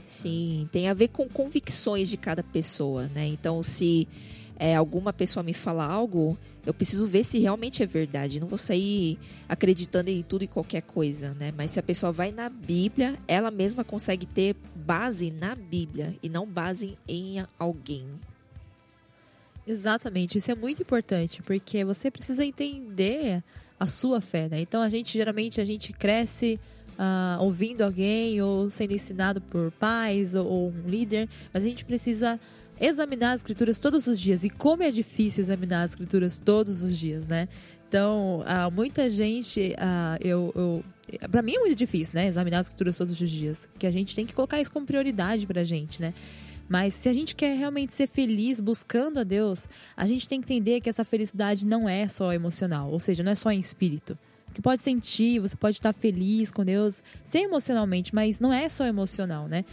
Sim, 0.05 0.67
tem 0.71 0.89
a 0.89 0.93
ver 0.93 1.09
com 1.09 1.29
convicções 1.29 2.09
de 2.09 2.17
cada 2.17 2.41
pessoa, 2.41 3.07
né? 3.09 3.27
Então, 3.27 3.61
se 3.61 4.07
é, 4.59 4.75
alguma 4.75 5.13
pessoa 5.13 5.41
me 5.41 5.53
fala 5.53 5.85
algo, 5.85 6.37
eu 6.65 6.73
preciso 6.73 7.07
ver 7.07 7.23
se 7.23 7.39
realmente 7.39 7.81
é 7.81 7.85
verdade. 7.85 8.41
Não 8.41 8.47
vou 8.47 8.57
sair 8.57 9.17
acreditando 9.47 10.09
em 10.09 10.21
tudo 10.21 10.43
e 10.43 10.47
qualquer 10.47 10.81
coisa, 10.81 11.33
né? 11.39 11.53
Mas 11.55 11.71
se 11.71 11.79
a 11.79 11.83
pessoa 11.83 12.11
vai 12.11 12.33
na 12.33 12.49
Bíblia, 12.49 13.17
ela 13.25 13.49
mesma 13.49 13.85
consegue 13.85 14.25
ter 14.25 14.57
base 14.75 15.31
na 15.31 15.55
Bíblia 15.55 16.13
e 16.21 16.27
não 16.27 16.45
base 16.45 16.97
em 17.07 17.41
alguém. 17.57 18.05
Exatamente, 19.65 20.37
isso 20.37 20.51
é 20.51 20.55
muito 20.55 20.81
importante, 20.81 21.41
porque 21.43 21.85
você 21.85 22.11
precisa 22.11 22.43
entender 22.43 23.41
a 23.79 23.87
sua 23.87 24.19
fé, 24.19 24.49
né? 24.49 24.59
Então 24.59 24.81
a 24.81 24.89
gente 24.89 25.13
geralmente 25.13 25.61
a 25.61 25.65
gente 25.65 25.93
cresce 25.93 26.59
ah, 26.97 27.37
ouvindo 27.39 27.81
alguém 27.81 28.41
ou 28.41 28.69
sendo 28.69 28.93
ensinado 28.93 29.39
por 29.39 29.71
pais 29.71 30.35
ou, 30.35 30.45
ou 30.45 30.69
um 30.69 30.89
líder, 30.89 31.29
mas 31.53 31.63
a 31.63 31.67
gente 31.67 31.85
precisa 31.85 32.37
examinar 32.79 33.33
as 33.33 33.41
escrituras 33.41 33.79
todos 33.79 34.07
os 34.07 34.19
dias. 34.19 34.43
E 34.43 34.49
como 34.49 34.83
é 34.83 34.91
difícil 34.91 35.41
examinar 35.41 35.83
as 35.83 35.91
escrituras 35.91 36.39
todos 36.39 36.81
os 36.83 36.97
dias, 36.97 37.27
né? 37.27 37.47
Então, 37.87 38.43
ah, 38.45 38.69
muita 38.69 39.09
gente, 39.09 39.75
ah, 39.77 40.17
eu, 40.21 40.51
eu 40.55 40.83
para 41.31 41.41
mim 41.41 41.55
é 41.55 41.59
muito 41.59 41.75
difícil, 41.75 42.15
né? 42.15 42.27
Examinar 42.27 42.59
as 42.59 42.67
escrituras 42.67 42.97
todos 42.97 43.19
os 43.19 43.29
dias, 43.29 43.67
que 43.79 43.87
a 43.87 43.91
gente 43.91 44.15
tem 44.15 44.25
que 44.25 44.35
colocar 44.35 44.61
isso 44.61 44.71
como 44.71 44.85
prioridade 44.85 45.47
pra 45.47 45.63
gente, 45.63 45.99
né? 45.99 46.13
Mas 46.69 46.93
se 46.93 47.09
a 47.09 47.13
gente 47.13 47.35
quer 47.35 47.57
realmente 47.57 47.93
ser 47.95 48.05
feliz 48.05 48.59
buscando 48.59 49.19
a 49.19 49.23
Deus, 49.23 49.67
a 49.97 50.05
gente 50.05 50.27
tem 50.27 50.39
que 50.39 50.53
entender 50.53 50.81
que 50.81 50.89
essa 50.89 51.03
felicidade 51.03 51.65
não 51.65 51.89
é 51.89 52.07
só 52.07 52.31
emocional, 52.31 52.91
ou 52.91 52.99
seja, 52.99 53.23
não 53.23 53.31
é 53.31 53.35
só 53.35 53.51
em 53.51 53.57
espírito. 53.57 54.15
Você 54.53 54.61
pode 54.61 54.81
sentir, 54.83 55.39
você 55.39 55.55
pode 55.55 55.77
estar 55.77 55.93
feliz 55.93 56.51
com 56.51 56.63
Deus, 56.63 57.03
ser 57.23 57.39
emocionalmente, 57.39 58.13
mas 58.13 58.39
não 58.39 58.53
é 58.53 58.69
só 58.69 58.85
emocional, 58.85 59.47
né? 59.47 59.65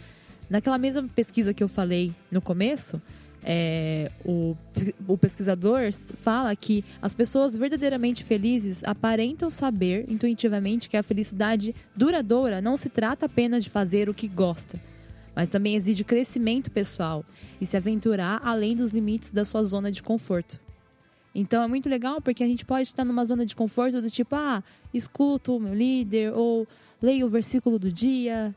Naquela 0.49 0.77
mesma 0.77 1.03
pesquisa 1.03 1.53
que 1.53 1.63
eu 1.63 1.67
falei 1.67 2.13
no 2.31 2.41
começo, 2.41 3.01
é, 3.43 4.11
o, 4.25 4.55
o 5.07 5.17
pesquisador 5.17 5.91
fala 6.15 6.55
que 6.55 6.83
as 7.01 7.15
pessoas 7.15 7.55
verdadeiramente 7.55 8.23
felizes 8.23 8.83
aparentam 8.83 9.49
saber 9.49 10.05
intuitivamente 10.09 10.89
que 10.89 10.97
a 10.97 11.03
felicidade 11.03 11.73
duradoura 11.95 12.61
não 12.61 12.75
se 12.75 12.89
trata 12.89 13.25
apenas 13.25 13.63
de 13.63 13.69
fazer 13.69 14.09
o 14.09 14.13
que 14.13 14.27
gosta, 14.27 14.79
mas 15.35 15.49
também 15.49 15.75
exige 15.75 16.03
crescimento 16.03 16.71
pessoal 16.71 17.23
e 17.61 17.65
se 17.65 17.77
aventurar 17.77 18.41
além 18.43 18.75
dos 18.75 18.91
limites 18.91 19.31
da 19.31 19.45
sua 19.45 19.63
zona 19.63 19.91
de 19.91 20.03
conforto. 20.03 20.59
Então 21.33 21.61
é 21.61 21.67
muito 21.67 21.87
legal 21.87 22.19
porque 22.19 22.43
a 22.43 22.47
gente 22.47 22.65
pode 22.65 22.89
estar 22.89 23.05
numa 23.05 23.23
zona 23.23 23.45
de 23.45 23.55
conforto 23.55 24.01
do 24.01 24.09
tipo, 24.09 24.35
ah, 24.35 24.63
escuto 24.93 25.55
o 25.55 25.59
meu 25.59 25.73
líder, 25.73 26.33
ou 26.33 26.67
leio 27.01 27.27
o 27.27 27.29
versículo 27.29 27.77
do 27.77 27.91
dia, 27.91 28.55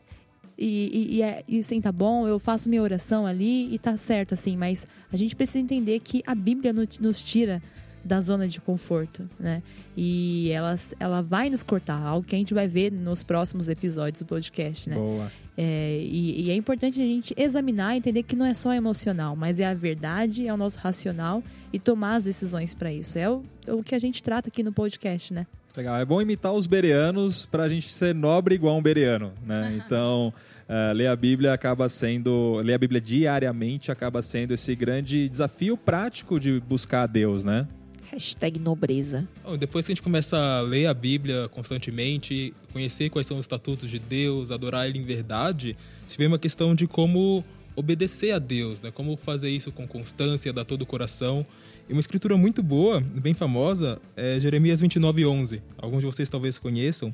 e, 0.61 1.17
e, 1.17 1.23
é, 1.23 1.43
e 1.49 1.63
sim, 1.63 1.81
tá 1.81 1.91
bom, 1.91 2.29
eu 2.29 2.39
faço 2.39 2.69
minha 2.69 2.83
oração 2.83 3.27
ali 3.27 3.73
e 3.75 3.79
tá 3.79 3.97
certo, 3.97 4.35
assim, 4.35 4.57
mas 4.57 4.87
a 5.13 5.17
gente 5.17 5.35
precisa 5.35 5.59
entender 5.59 6.01
que 6.01 6.23
a 6.27 6.35
Bíblia 6.35 6.73
no- 6.73 6.87
nos 7.01 7.23
tira 7.23 7.63
da 8.05 8.21
zona 8.21 8.49
de 8.49 8.61
conforto, 8.61 9.29
né? 9.39 9.63
E 9.97 10.49
ela, 10.51 10.75
ela 10.99 11.21
vai 11.21 11.51
nos 11.51 11.63
cortar, 11.63 12.01
algo 12.03 12.27
que 12.27 12.35
a 12.35 12.39
gente 12.39 12.55
vai 12.55 12.67
ver 12.67 12.91
nos 12.91 13.23
próximos 13.23 13.69
episódios 13.69 14.23
do 14.23 14.27
podcast, 14.27 14.89
né? 14.89 14.97
Boa. 14.97 15.31
É, 15.57 15.99
e, 16.03 16.43
e 16.47 16.51
é 16.51 16.55
importante 16.55 17.01
a 17.01 17.05
gente 17.05 17.35
examinar 17.37 17.95
e 17.95 17.99
entender 17.99 18.23
que 18.23 18.35
não 18.35 18.47
é 18.47 18.55
só 18.55 18.73
emocional, 18.73 19.37
mas 19.37 19.61
é 19.61 19.67
a 19.67 19.75
verdade, 19.75 20.47
é 20.47 20.55
o 20.55 20.57
nosso 20.57 20.79
racional 20.79 21.43
e 21.73 21.79
tomar 21.79 22.17
as 22.17 22.25
decisões 22.25 22.75
para 22.75 22.93
isso. 22.93 23.19
É 23.19 23.31
o, 23.31 23.43
o 23.69 23.83
que 23.83 23.95
a 23.95 23.99
gente 23.99 24.23
trata 24.23 24.49
aqui 24.49 24.63
no 24.63 24.73
podcast, 24.73 25.33
né? 25.33 25.47
Legal. 25.77 25.97
É 25.97 26.05
bom 26.05 26.21
imitar 26.21 26.53
os 26.53 26.67
bereanos 26.67 27.45
para 27.45 27.65
a 27.65 27.69
gente 27.69 27.93
ser 27.93 28.15
nobre 28.15 28.55
igual 28.55 28.77
um 28.77 28.83
bereano, 28.83 29.33
né? 29.47 29.81
Então, 29.85 30.33
eh, 30.69 30.93
ler 30.93 31.07
a 31.07 31.15
Bíblia 31.15 31.53
acaba 31.53 31.89
sendo... 31.89 32.61
Ler 32.65 32.75
a 32.75 32.79
Bíblia 32.79 33.01
diariamente 33.01 33.93
acaba 33.93 34.21
sendo 34.21 34.53
esse 34.53 34.75
grande 34.75 35.29
desafio 35.29 35.77
prático 35.77 36.41
de 36.41 36.61
buscar 36.61 37.03
a 37.03 37.07
Deus, 37.07 37.45
né? 37.45 37.69
Hashtag 38.11 38.59
nobreza. 38.59 39.29
Bom, 39.45 39.57
depois 39.57 39.87
que 39.87 39.93
a 39.93 39.95
gente 39.95 40.03
começa 40.03 40.37
a 40.37 40.61
ler 40.63 40.87
a 40.87 40.95
Bíblia 40.95 41.49
constantemente, 41.49 42.53
conhecer 42.73 43.09
quais 43.09 43.29
são 43.29 43.39
os 43.39 43.45
estatutos 43.45 43.89
de 43.89 44.01
Deus, 44.01 44.51
adorar 44.51 44.89
Ele 44.89 44.99
em 44.99 45.05
verdade, 45.05 45.77
a 46.05 46.09
gente 46.09 46.19
vê 46.19 46.27
uma 46.27 46.39
questão 46.39 46.75
de 46.75 46.89
como 46.89 47.45
obedecer 47.77 48.33
a 48.33 48.41
Deus, 48.41 48.81
né? 48.81 48.91
Como 48.91 49.17
fazer 49.17 49.49
isso 49.49 49.71
com 49.71 49.87
constância, 49.87 50.53
dar 50.53 50.65
todo 50.65 50.83
o 50.83 50.87
coração. 50.87 51.47
E 51.91 51.93
uma 51.93 51.99
escritura 51.99 52.37
muito 52.37 52.63
boa, 52.63 53.01
bem 53.01 53.35
famosa, 53.35 54.01
é 54.17 54.39
Jeremias 54.39 54.81
29:11. 54.81 55.61
Alguns 55.77 55.99
de 55.99 56.07
vocês 56.07 56.29
talvez 56.29 56.57
conheçam. 56.57 57.13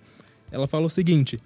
Ela 0.51 0.69
fala 0.69 0.85
o 0.85 0.91
seguinte: 0.91 1.39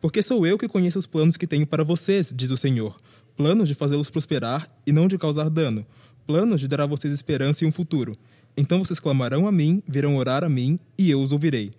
Porque 0.00 0.22
sou 0.22 0.46
eu 0.46 0.56
que 0.56 0.66
conheço 0.66 0.98
os 0.98 1.06
planos 1.06 1.36
que 1.36 1.46
tenho 1.46 1.66
para 1.66 1.84
vocês, 1.84 2.32
diz 2.34 2.50
o 2.50 2.56
Senhor. 2.56 2.96
Planos 3.36 3.68
de 3.68 3.74
fazê-los 3.74 4.08
prosperar 4.08 4.66
e 4.86 4.92
não 4.92 5.06
de 5.06 5.18
causar 5.18 5.50
dano. 5.50 5.84
Planos 6.26 6.58
de 6.58 6.66
dar 6.66 6.80
a 6.80 6.86
vocês 6.86 7.12
esperança 7.12 7.66
e 7.66 7.68
um 7.68 7.70
futuro. 7.70 8.16
Então 8.56 8.82
vocês 8.82 8.98
clamarão 8.98 9.46
a 9.46 9.52
mim, 9.52 9.82
virão 9.86 10.16
orar 10.16 10.42
a 10.42 10.48
mim, 10.48 10.78
e 10.96 11.10
eu 11.10 11.20
os 11.20 11.32
ouvirei. 11.32 11.70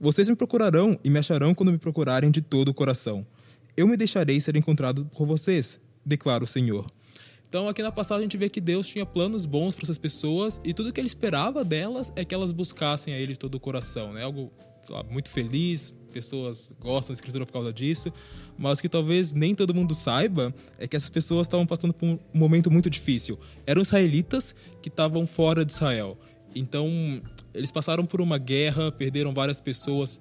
Vocês 0.00 0.28
me 0.28 0.34
procurarão 0.34 0.98
e 1.04 1.08
me 1.08 1.20
acharão 1.20 1.54
quando 1.54 1.70
me 1.70 1.78
procurarem 1.78 2.32
de 2.32 2.42
todo 2.42 2.70
o 2.70 2.74
coração. 2.74 3.24
Eu 3.76 3.86
me 3.86 3.96
deixarei 3.96 4.40
ser 4.40 4.56
encontrado 4.56 5.04
por 5.16 5.24
vocês, 5.24 5.78
declara 6.04 6.42
o 6.42 6.48
Senhor. 6.48 6.84
Então, 7.52 7.68
aqui 7.68 7.82
na 7.82 7.92
passagem, 7.92 8.20
a 8.20 8.22
gente 8.22 8.38
vê 8.38 8.48
que 8.48 8.62
Deus 8.62 8.88
tinha 8.88 9.04
planos 9.04 9.44
bons 9.44 9.74
para 9.74 9.84
essas 9.84 9.98
pessoas 9.98 10.58
e 10.64 10.72
tudo 10.72 10.90
que 10.90 10.98
ele 10.98 11.06
esperava 11.06 11.62
delas 11.62 12.10
é 12.16 12.24
que 12.24 12.34
elas 12.34 12.50
buscassem 12.50 13.12
a 13.12 13.18
Ele 13.18 13.34
de 13.34 13.38
todo 13.38 13.56
o 13.56 13.60
coração. 13.60 14.14
Né? 14.14 14.22
Algo 14.22 14.50
lá, 14.88 15.02
muito 15.02 15.28
feliz, 15.28 15.94
pessoas 16.14 16.72
gostam 16.80 17.08
da 17.08 17.12
Escritura 17.12 17.44
por 17.44 17.52
causa 17.52 17.70
disso, 17.70 18.10
mas 18.56 18.80
que 18.80 18.88
talvez 18.88 19.34
nem 19.34 19.54
todo 19.54 19.74
mundo 19.74 19.94
saiba 19.94 20.54
é 20.78 20.88
que 20.88 20.96
essas 20.96 21.10
pessoas 21.10 21.46
estavam 21.46 21.66
passando 21.66 21.92
por 21.92 22.06
um 22.06 22.18
momento 22.32 22.70
muito 22.70 22.88
difícil. 22.88 23.38
Eram 23.66 23.82
israelitas 23.82 24.54
que 24.80 24.88
estavam 24.88 25.26
fora 25.26 25.62
de 25.62 25.72
Israel. 25.72 26.16
Então, 26.54 26.88
eles 27.52 27.70
passaram 27.70 28.06
por 28.06 28.22
uma 28.22 28.38
guerra, 28.38 28.90
perderam 28.90 29.34
várias 29.34 29.60
pessoas 29.60 30.18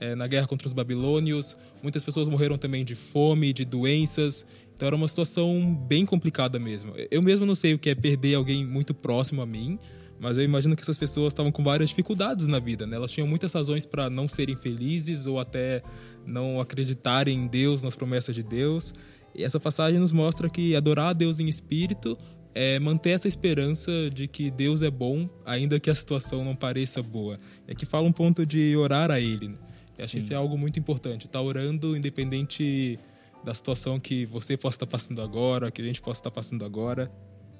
é, 0.00 0.16
na 0.16 0.26
guerra 0.26 0.48
contra 0.48 0.66
os 0.66 0.72
babilônios. 0.72 1.56
Muitas 1.80 2.02
pessoas 2.02 2.28
morreram 2.28 2.58
também 2.58 2.84
de 2.84 2.96
fome, 2.96 3.52
de 3.52 3.64
doenças. 3.64 4.44
Então 4.82 4.88
era 4.88 4.96
uma 4.96 5.06
situação 5.06 5.76
bem 5.76 6.04
complicada 6.04 6.58
mesmo. 6.58 6.92
Eu 7.08 7.22
mesmo 7.22 7.46
não 7.46 7.54
sei 7.54 7.72
o 7.72 7.78
que 7.78 7.88
é 7.88 7.94
perder 7.94 8.34
alguém 8.34 8.66
muito 8.66 8.92
próximo 8.92 9.40
a 9.40 9.46
mim, 9.46 9.78
mas 10.18 10.38
eu 10.38 10.42
imagino 10.42 10.74
que 10.74 10.82
essas 10.82 10.98
pessoas 10.98 11.32
estavam 11.32 11.52
com 11.52 11.62
várias 11.62 11.90
dificuldades 11.90 12.48
na 12.48 12.58
vida, 12.58 12.84
né? 12.84 12.96
Elas 12.96 13.12
tinham 13.12 13.28
muitas 13.28 13.52
razões 13.52 13.86
para 13.86 14.10
não 14.10 14.26
serem 14.26 14.56
felizes 14.56 15.24
ou 15.24 15.38
até 15.38 15.84
não 16.26 16.60
acreditarem 16.60 17.44
em 17.44 17.46
Deus, 17.46 17.80
nas 17.80 17.94
promessas 17.94 18.34
de 18.34 18.42
Deus. 18.42 18.92
E 19.32 19.44
essa 19.44 19.60
passagem 19.60 20.00
nos 20.00 20.12
mostra 20.12 20.50
que 20.50 20.74
adorar 20.74 21.10
a 21.10 21.12
Deus 21.12 21.38
em 21.38 21.46
espírito 21.46 22.18
é 22.52 22.80
manter 22.80 23.10
essa 23.10 23.28
esperança 23.28 24.10
de 24.12 24.26
que 24.26 24.50
Deus 24.50 24.82
é 24.82 24.90
bom, 24.90 25.30
ainda 25.46 25.78
que 25.78 25.90
a 25.90 25.94
situação 25.94 26.44
não 26.44 26.56
pareça 26.56 27.00
boa. 27.00 27.38
É 27.68 27.74
que 27.76 27.86
fala 27.86 28.08
um 28.08 28.12
ponto 28.12 28.44
de 28.44 28.76
orar 28.76 29.12
a 29.12 29.20
Ele. 29.20 29.46
Né? 29.46 29.54
Eu 29.96 30.04
acho 30.06 30.14
que 30.14 30.18
isso 30.18 30.32
é 30.32 30.36
algo 30.36 30.58
muito 30.58 30.76
importante. 30.80 31.26
Estar 31.26 31.40
orando 31.40 31.96
independente 31.96 32.98
da 33.44 33.54
situação 33.54 33.98
que 33.98 34.26
você 34.26 34.56
possa 34.56 34.76
estar 34.76 34.86
passando 34.86 35.20
agora, 35.20 35.70
que 35.70 35.82
a 35.82 35.84
gente 35.84 36.00
possa 36.00 36.20
estar 36.20 36.30
passando 36.30 36.64
agora. 36.64 37.10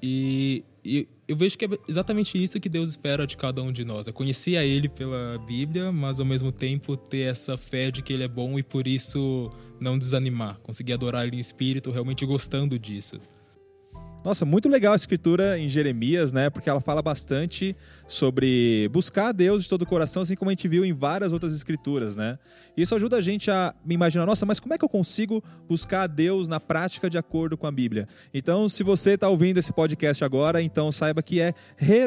E, 0.03 0.65
e 0.85 1.09
eu 1.29 1.37
vejo 1.37 1.57
que 1.57 1.65
é 1.65 1.69
exatamente 1.89 2.43
isso 2.43 2.59
que 2.59 2.69
Deus 2.69 2.89
espera 2.89 3.25
de 3.25 3.37
cada 3.37 3.63
um 3.63 3.71
de 3.71 3.85
nós. 3.85 4.09
É 4.09 4.13
conhecer 4.13 4.57
a 4.57 4.65
Ele 4.65 4.89
pela 4.89 5.39
Bíblia, 5.47 5.93
mas 5.93 6.19
ao 6.19 6.27
mesmo 6.27 6.51
tempo 6.51 6.97
ter 6.97 7.31
essa 7.31 7.57
fé 7.57 7.91
de 7.91 8.03
que 8.03 8.13
Ele 8.13 8.25
é 8.25 8.29
bom 8.29 8.59
e 8.59 8.63
por 8.65 8.89
isso 8.89 9.49
não 9.81 9.97
desanimar. 9.97 10.59
Conseguir 10.61 10.95
adorar 10.95 11.27
Ele 11.27 11.37
em 11.37 11.41
espírito, 11.41 11.93
realmente 11.93 12.27
gostando 12.27 12.77
disso. 12.79 13.21
Nossa, 14.25 14.45
muito 14.45 14.69
legal 14.69 14.93
a 14.93 14.97
escritura 14.97 15.59
em 15.59 15.69
Jeremias, 15.69 16.33
né? 16.33 16.49
Porque 16.49 16.71
ela 16.71 16.81
fala 16.81 17.03
bastante 17.03 17.75
sobre 18.07 18.89
buscar 18.93 19.29
a 19.29 19.33
Deus 19.33 19.65
de 19.65 19.69
todo 19.69 19.83
o 19.83 19.87
coração, 19.87 20.23
assim 20.23 20.37
como 20.37 20.49
a 20.49 20.53
gente 20.53 20.69
viu 20.69 20.85
em 20.85 20.93
várias 20.93 21.33
outras 21.33 21.53
escrituras, 21.53 22.15
né? 22.15 22.39
Isso 22.77 22.95
ajuda 22.95 23.17
a 23.17 23.21
gente 23.21 23.51
a 23.51 23.75
imaginar, 23.85 24.25
nossa, 24.25 24.47
mas 24.47 24.61
como 24.61 24.75
é 24.75 24.79
que 24.79 24.85
eu 24.85 24.89
consigo 24.89 25.43
buscar 25.69 26.03
a 26.03 26.07
Deus 26.07 26.49
na 26.49 26.61
prática 26.61 27.11
de 27.11 27.19
acordo 27.19 27.57
com 27.57 27.67
a 27.67 27.73
Bíblia? 27.73 28.07
Então, 28.33 28.69
se 28.69 28.85
você 28.85 29.15
está 29.15 29.29
ouvindo 29.29 29.59
esse 29.59 29.73
podcast 29.73 30.25
agora, 30.25 30.63
então 30.63 30.93
saiba 30.93 31.21
que 31.21 31.41
é, 31.41 31.53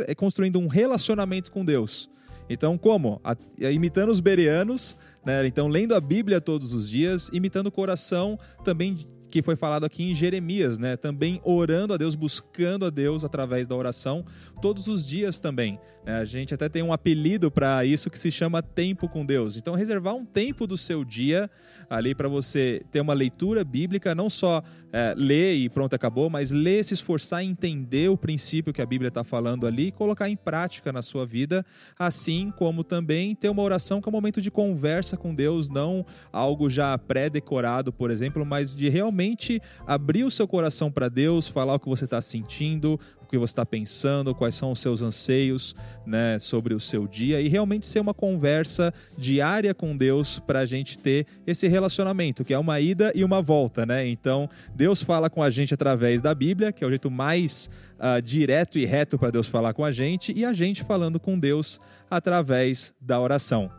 é 0.07 0.15
construindo 0.15 0.57
um 0.57 0.67
relacionamento 0.67 1.51
com 1.51 1.65
Deus. 1.65 2.09
Então, 2.49 2.77
como? 2.77 3.19
A, 3.23 3.35
imitando 3.71 4.09
os 4.09 4.21
bereanos, 4.21 4.95
né? 5.25 5.45
Então, 5.45 5.67
lendo 5.67 5.93
a 5.93 5.99
Bíblia 5.99 6.39
todos 6.39 6.71
os 6.73 6.89
dias, 6.89 7.29
imitando 7.33 7.67
o 7.67 7.71
coração 7.71 8.37
também 8.63 9.05
que 9.35 9.41
foi 9.41 9.57
falado 9.57 9.85
aqui 9.85 10.01
em 10.01 10.15
Jeremias, 10.15 10.79
né? 10.79 10.95
Também 10.95 11.41
orando 11.43 11.93
a 11.93 11.97
Deus, 11.97 12.15
buscando 12.15 12.85
a 12.85 12.89
Deus 12.89 13.25
através 13.25 13.67
da 13.67 13.75
oração, 13.75 14.23
todos 14.55 14.87
os 14.87 15.05
dias 15.05 15.39
também. 15.39 15.79
Né? 16.05 16.17
A 16.17 16.25
gente 16.25 16.53
até 16.53 16.69
tem 16.69 16.83
um 16.83 16.93
apelido 16.93 17.49
para 17.49 17.83
isso 17.83 18.09
que 18.09 18.19
se 18.19 18.31
chama 18.31 18.61
tempo 18.61 19.09
com 19.09 19.25
Deus. 19.25 19.57
Então, 19.57 19.73
reservar 19.73 20.15
um 20.15 20.25
tempo 20.25 20.67
do 20.67 20.77
seu 20.77 21.03
dia 21.03 21.49
ali 21.89 22.13
para 22.13 22.27
você 22.27 22.83
ter 22.91 23.01
uma 23.01 23.13
leitura 23.13 23.63
bíblica, 23.63 24.13
não 24.15 24.29
só 24.29 24.63
é, 24.93 25.13
ler 25.17 25.55
e 25.55 25.69
pronto, 25.69 25.93
acabou, 25.93 26.29
mas 26.29 26.51
ler, 26.51 26.83
se 26.83 26.93
esforçar 26.93 27.43
em 27.43 27.49
entender 27.49 28.09
o 28.09 28.17
princípio 28.17 28.71
que 28.71 28.81
a 28.81 28.85
Bíblia 28.85 29.09
está 29.09 29.23
falando 29.23 29.67
ali 29.67 29.87
e 29.87 29.91
colocar 29.91 30.29
em 30.29 30.35
prática 30.35 30.91
na 30.93 31.01
sua 31.01 31.25
vida, 31.25 31.65
assim 31.97 32.51
como 32.55 32.83
também 32.83 33.35
ter 33.35 33.49
uma 33.49 33.61
oração 33.61 34.01
que 34.01 34.07
é 34.07 34.11
um 34.11 34.13
momento 34.13 34.41
de 34.41 34.51
conversa 34.51 35.17
com 35.17 35.33
Deus, 35.33 35.69
não 35.69 36.05
algo 36.31 36.69
já 36.69 36.97
pré-decorado, 36.97 37.91
por 37.91 38.11
exemplo, 38.11 38.45
mas 38.45 38.75
de 38.75 38.89
realmente 38.89 39.61
abrir 39.85 40.23
o 40.23 40.31
seu 40.31 40.47
coração 40.47 40.91
para 40.91 41.09
Deus, 41.09 41.47
falar 41.47 41.75
o 41.75 41.79
que 41.79 41.89
você 41.89 42.05
está 42.05 42.21
sentindo, 42.21 42.99
que 43.35 43.39
você 43.39 43.51
está 43.51 43.65
pensando, 43.65 44.33
quais 44.33 44.55
são 44.55 44.71
os 44.71 44.79
seus 44.79 45.01
anseios 45.01 45.75
né, 46.05 46.39
sobre 46.39 46.73
o 46.73 46.79
seu 46.79 47.05
dia 47.05 47.41
e 47.41 47.49
realmente 47.49 47.85
ser 47.85 47.99
uma 47.99 48.13
conversa 48.13 48.93
diária 49.17 49.73
com 49.73 49.95
Deus 49.95 50.39
para 50.39 50.59
a 50.59 50.65
gente 50.65 50.97
ter 50.97 51.27
esse 51.45 51.67
relacionamento, 51.67 52.45
que 52.45 52.53
é 52.53 52.57
uma 52.57 52.79
ida 52.79 53.11
e 53.13 53.25
uma 53.25 53.41
volta. 53.41 53.85
Né? 53.85 54.07
Então, 54.07 54.49
Deus 54.73 55.01
fala 55.01 55.29
com 55.29 55.43
a 55.43 55.49
gente 55.49 55.73
através 55.73 56.21
da 56.21 56.33
Bíblia, 56.33 56.71
que 56.71 56.83
é 56.83 56.87
o 56.87 56.89
jeito 56.89 57.11
mais 57.11 57.69
uh, 57.95 58.21
direto 58.21 58.79
e 58.79 58.85
reto 58.85 59.19
para 59.19 59.31
Deus 59.31 59.47
falar 59.47 59.73
com 59.73 59.83
a 59.83 59.91
gente, 59.91 60.31
e 60.33 60.45
a 60.45 60.53
gente 60.53 60.83
falando 60.83 61.19
com 61.19 61.37
Deus 61.37 61.79
através 62.09 62.93
da 63.01 63.19
oração. 63.19 63.69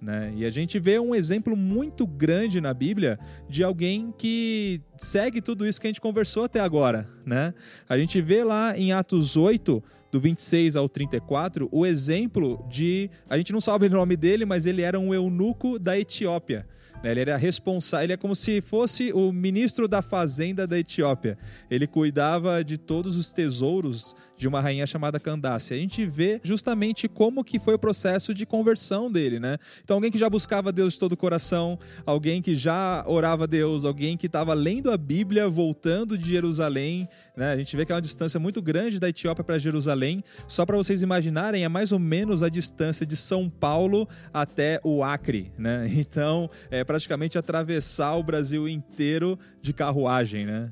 Né? 0.00 0.32
E 0.36 0.44
a 0.44 0.50
gente 0.50 0.78
vê 0.78 0.98
um 0.98 1.14
exemplo 1.14 1.56
muito 1.56 2.06
grande 2.06 2.60
na 2.60 2.72
Bíblia 2.72 3.18
de 3.48 3.64
alguém 3.64 4.14
que 4.16 4.80
segue 4.96 5.40
tudo 5.40 5.66
isso 5.66 5.80
que 5.80 5.86
a 5.86 5.90
gente 5.90 6.00
conversou 6.00 6.44
até 6.44 6.60
agora. 6.60 7.08
Né? 7.26 7.52
A 7.88 7.98
gente 7.98 8.20
vê 8.20 8.44
lá 8.44 8.78
em 8.78 8.92
Atos 8.92 9.36
8, 9.36 9.82
do 10.10 10.20
26 10.20 10.76
ao 10.76 10.88
34, 10.88 11.68
o 11.70 11.84
exemplo 11.84 12.64
de. 12.68 13.10
A 13.28 13.36
gente 13.36 13.52
não 13.52 13.60
sabe 13.60 13.86
o 13.86 13.90
nome 13.90 14.16
dele, 14.16 14.44
mas 14.44 14.66
ele 14.66 14.82
era 14.82 14.98
um 14.98 15.12
eunuco 15.12 15.78
da 15.78 15.98
Etiópia. 15.98 16.66
Né? 17.02 17.10
Ele 17.10 17.20
era 17.20 17.36
responsável, 17.36 18.04
ele 18.04 18.12
é 18.12 18.16
como 18.16 18.34
se 18.34 18.60
fosse 18.60 19.12
o 19.12 19.32
ministro 19.32 19.86
da 19.86 20.02
fazenda 20.02 20.66
da 20.66 20.78
Etiópia. 20.78 21.38
Ele 21.70 21.86
cuidava 21.86 22.64
de 22.64 22.78
todos 22.78 23.16
os 23.16 23.30
tesouros 23.30 24.14
de 24.36 24.46
uma 24.46 24.60
rainha 24.60 24.86
chamada 24.86 25.18
Candace. 25.18 25.74
A 25.74 25.76
gente 25.76 26.06
vê 26.06 26.40
justamente 26.44 27.08
como 27.08 27.42
que 27.42 27.58
foi 27.58 27.74
o 27.74 27.78
processo 27.78 28.32
de 28.32 28.46
conversão 28.46 29.10
dele, 29.10 29.40
né? 29.40 29.58
Então 29.82 29.96
alguém 29.96 30.12
que 30.12 30.18
já 30.18 30.30
buscava 30.30 30.72
Deus 30.72 30.92
de 30.94 31.00
todo 31.00 31.12
o 31.12 31.16
coração, 31.16 31.76
alguém 32.06 32.40
que 32.40 32.54
já 32.54 33.04
orava 33.06 33.44
a 33.44 33.46
Deus, 33.46 33.84
alguém 33.84 34.16
que 34.16 34.26
estava 34.26 34.54
lendo 34.54 34.92
a 34.92 34.96
Bíblia, 34.96 35.48
voltando 35.48 36.16
de 36.16 36.28
Jerusalém, 36.28 37.08
né? 37.38 37.52
A 37.52 37.56
gente 37.56 37.74
vê 37.76 37.86
que 37.86 37.92
é 37.92 37.94
uma 37.94 38.02
distância 38.02 38.40
muito 38.40 38.60
grande 38.60 38.98
da 38.98 39.08
Etiópia 39.08 39.44
para 39.44 39.58
Jerusalém. 39.60 40.24
Só 40.48 40.66
para 40.66 40.76
vocês 40.76 41.02
imaginarem, 41.02 41.62
é 41.62 41.68
mais 41.68 41.92
ou 41.92 41.98
menos 42.00 42.42
a 42.42 42.48
distância 42.48 43.06
de 43.06 43.16
São 43.16 43.48
Paulo 43.48 44.08
até 44.34 44.80
o 44.82 45.04
Acre, 45.04 45.52
né? 45.56 45.86
Então, 46.08 46.50
é 46.70 46.82
praticamente 46.82 47.38
atravessar 47.38 48.16
o 48.16 48.22
Brasil 48.22 48.68
inteiro 48.68 49.38
de 49.62 49.72
carruagem, 49.72 50.46
né? 50.46 50.70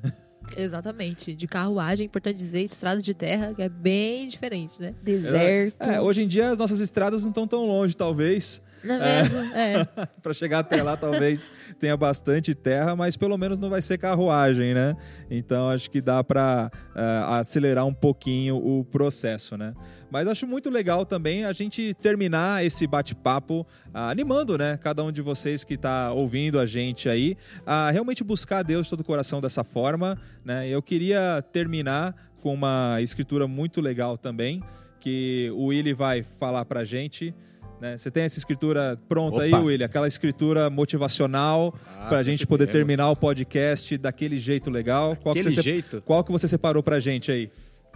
Exatamente. 0.55 1.35
De 1.35 1.47
carruagem, 1.47 2.05
importante 2.05 2.37
dizer, 2.37 2.63
estrada 2.63 3.01
de 3.01 3.13
terra, 3.13 3.53
que 3.53 3.61
é 3.61 3.69
bem 3.69 4.27
diferente, 4.27 4.81
né? 4.81 4.93
Deserto. 5.01 5.87
É, 5.87 6.01
hoje 6.01 6.23
em 6.23 6.27
dia 6.27 6.49
as 6.49 6.59
nossas 6.59 6.79
estradas 6.79 7.21
não 7.21 7.29
estão 7.29 7.47
tão 7.47 7.65
longe, 7.65 7.95
talvez. 7.95 8.61
Não 8.87 8.95
é 8.95 9.23
mesmo? 9.23 9.39
É. 9.55 9.85
para 10.21 10.33
chegar 10.33 10.59
até 10.59 10.81
lá, 10.81 10.95
talvez 10.95 11.49
tenha 11.79 11.95
bastante 11.97 12.53
terra, 12.55 12.95
mas 12.95 13.17
pelo 13.17 13.37
menos 13.37 13.59
não 13.59 13.69
vai 13.69 13.81
ser 13.81 13.97
carruagem, 13.97 14.73
né? 14.73 14.95
Então 15.29 15.69
acho 15.69 15.91
que 15.91 16.01
dá 16.01 16.23
para 16.23 16.71
uh, 16.95 16.99
é, 16.99 17.39
acelerar 17.39 17.85
um 17.85 17.93
pouquinho 17.93 18.57
o 18.57 18.85
processo, 18.85 19.57
né? 19.57 19.73
Mas 20.09 20.27
acho 20.27 20.47
muito 20.47 20.69
legal 20.69 21.05
também 21.05 21.43
a 21.43 21.51
gente 21.51 21.93
terminar 21.95 22.65
esse 22.65 22.87
bate-papo 22.87 23.61
uh, 23.61 23.97
animando, 24.09 24.57
né? 24.57 24.77
Cada 24.77 25.03
um 25.03 25.11
de 25.11 25.21
vocês 25.21 25.63
que 25.63 25.73
está 25.73 26.11
ouvindo 26.11 26.59
a 26.59 26.65
gente 26.65 27.09
aí 27.09 27.37
a 27.65 27.91
realmente 27.91 28.23
buscar 28.23 28.63
Deus 28.63 28.85
de 28.85 28.91
todo 28.91 29.01
o 29.01 29.03
coração 29.03 29.41
dessa 29.41 29.63
forma, 29.63 30.17
né? 30.45 30.67
Eu 30.67 30.81
queria 30.81 31.43
terminar 31.51 32.15
com 32.41 32.53
uma 32.53 33.01
escritura 33.01 33.47
muito 33.47 33.81
legal 33.81 34.17
também 34.17 34.63
que 34.99 35.51
o 35.55 35.65
Willy 35.65 35.93
vai 35.93 36.23
falar 36.23 36.65
para 36.65 36.81
a 36.81 36.83
gente. 36.83 37.33
Né? 37.79 37.95
Você 37.95 38.09
tem 38.09 38.23
essa 38.23 38.39
escritura 38.39 38.99
pronta 39.07 39.37
Opa. 39.37 39.43
aí, 39.43 39.53
William? 39.53 39.85
Aquela 39.85 40.07
escritura 40.07 40.69
motivacional 40.69 41.73
ah, 41.95 42.07
para 42.07 42.19
a 42.19 42.23
gente 42.23 42.45
poder 42.47 42.65
teremos. 42.65 42.87
terminar 42.87 43.09
o 43.11 43.15
podcast 43.15 43.97
daquele 43.97 44.39
jeito 44.39 44.69
legal. 44.69 45.15
Qual 45.15 45.31
Aquele 45.31 45.53
que 45.53 45.61
jeito? 45.61 46.01
Qual 46.01 46.23
que 46.23 46.31
você 46.31 46.47
separou 46.47 46.81
para 46.81 46.95
a 46.95 46.99
gente 46.99 47.31
aí? 47.31 47.51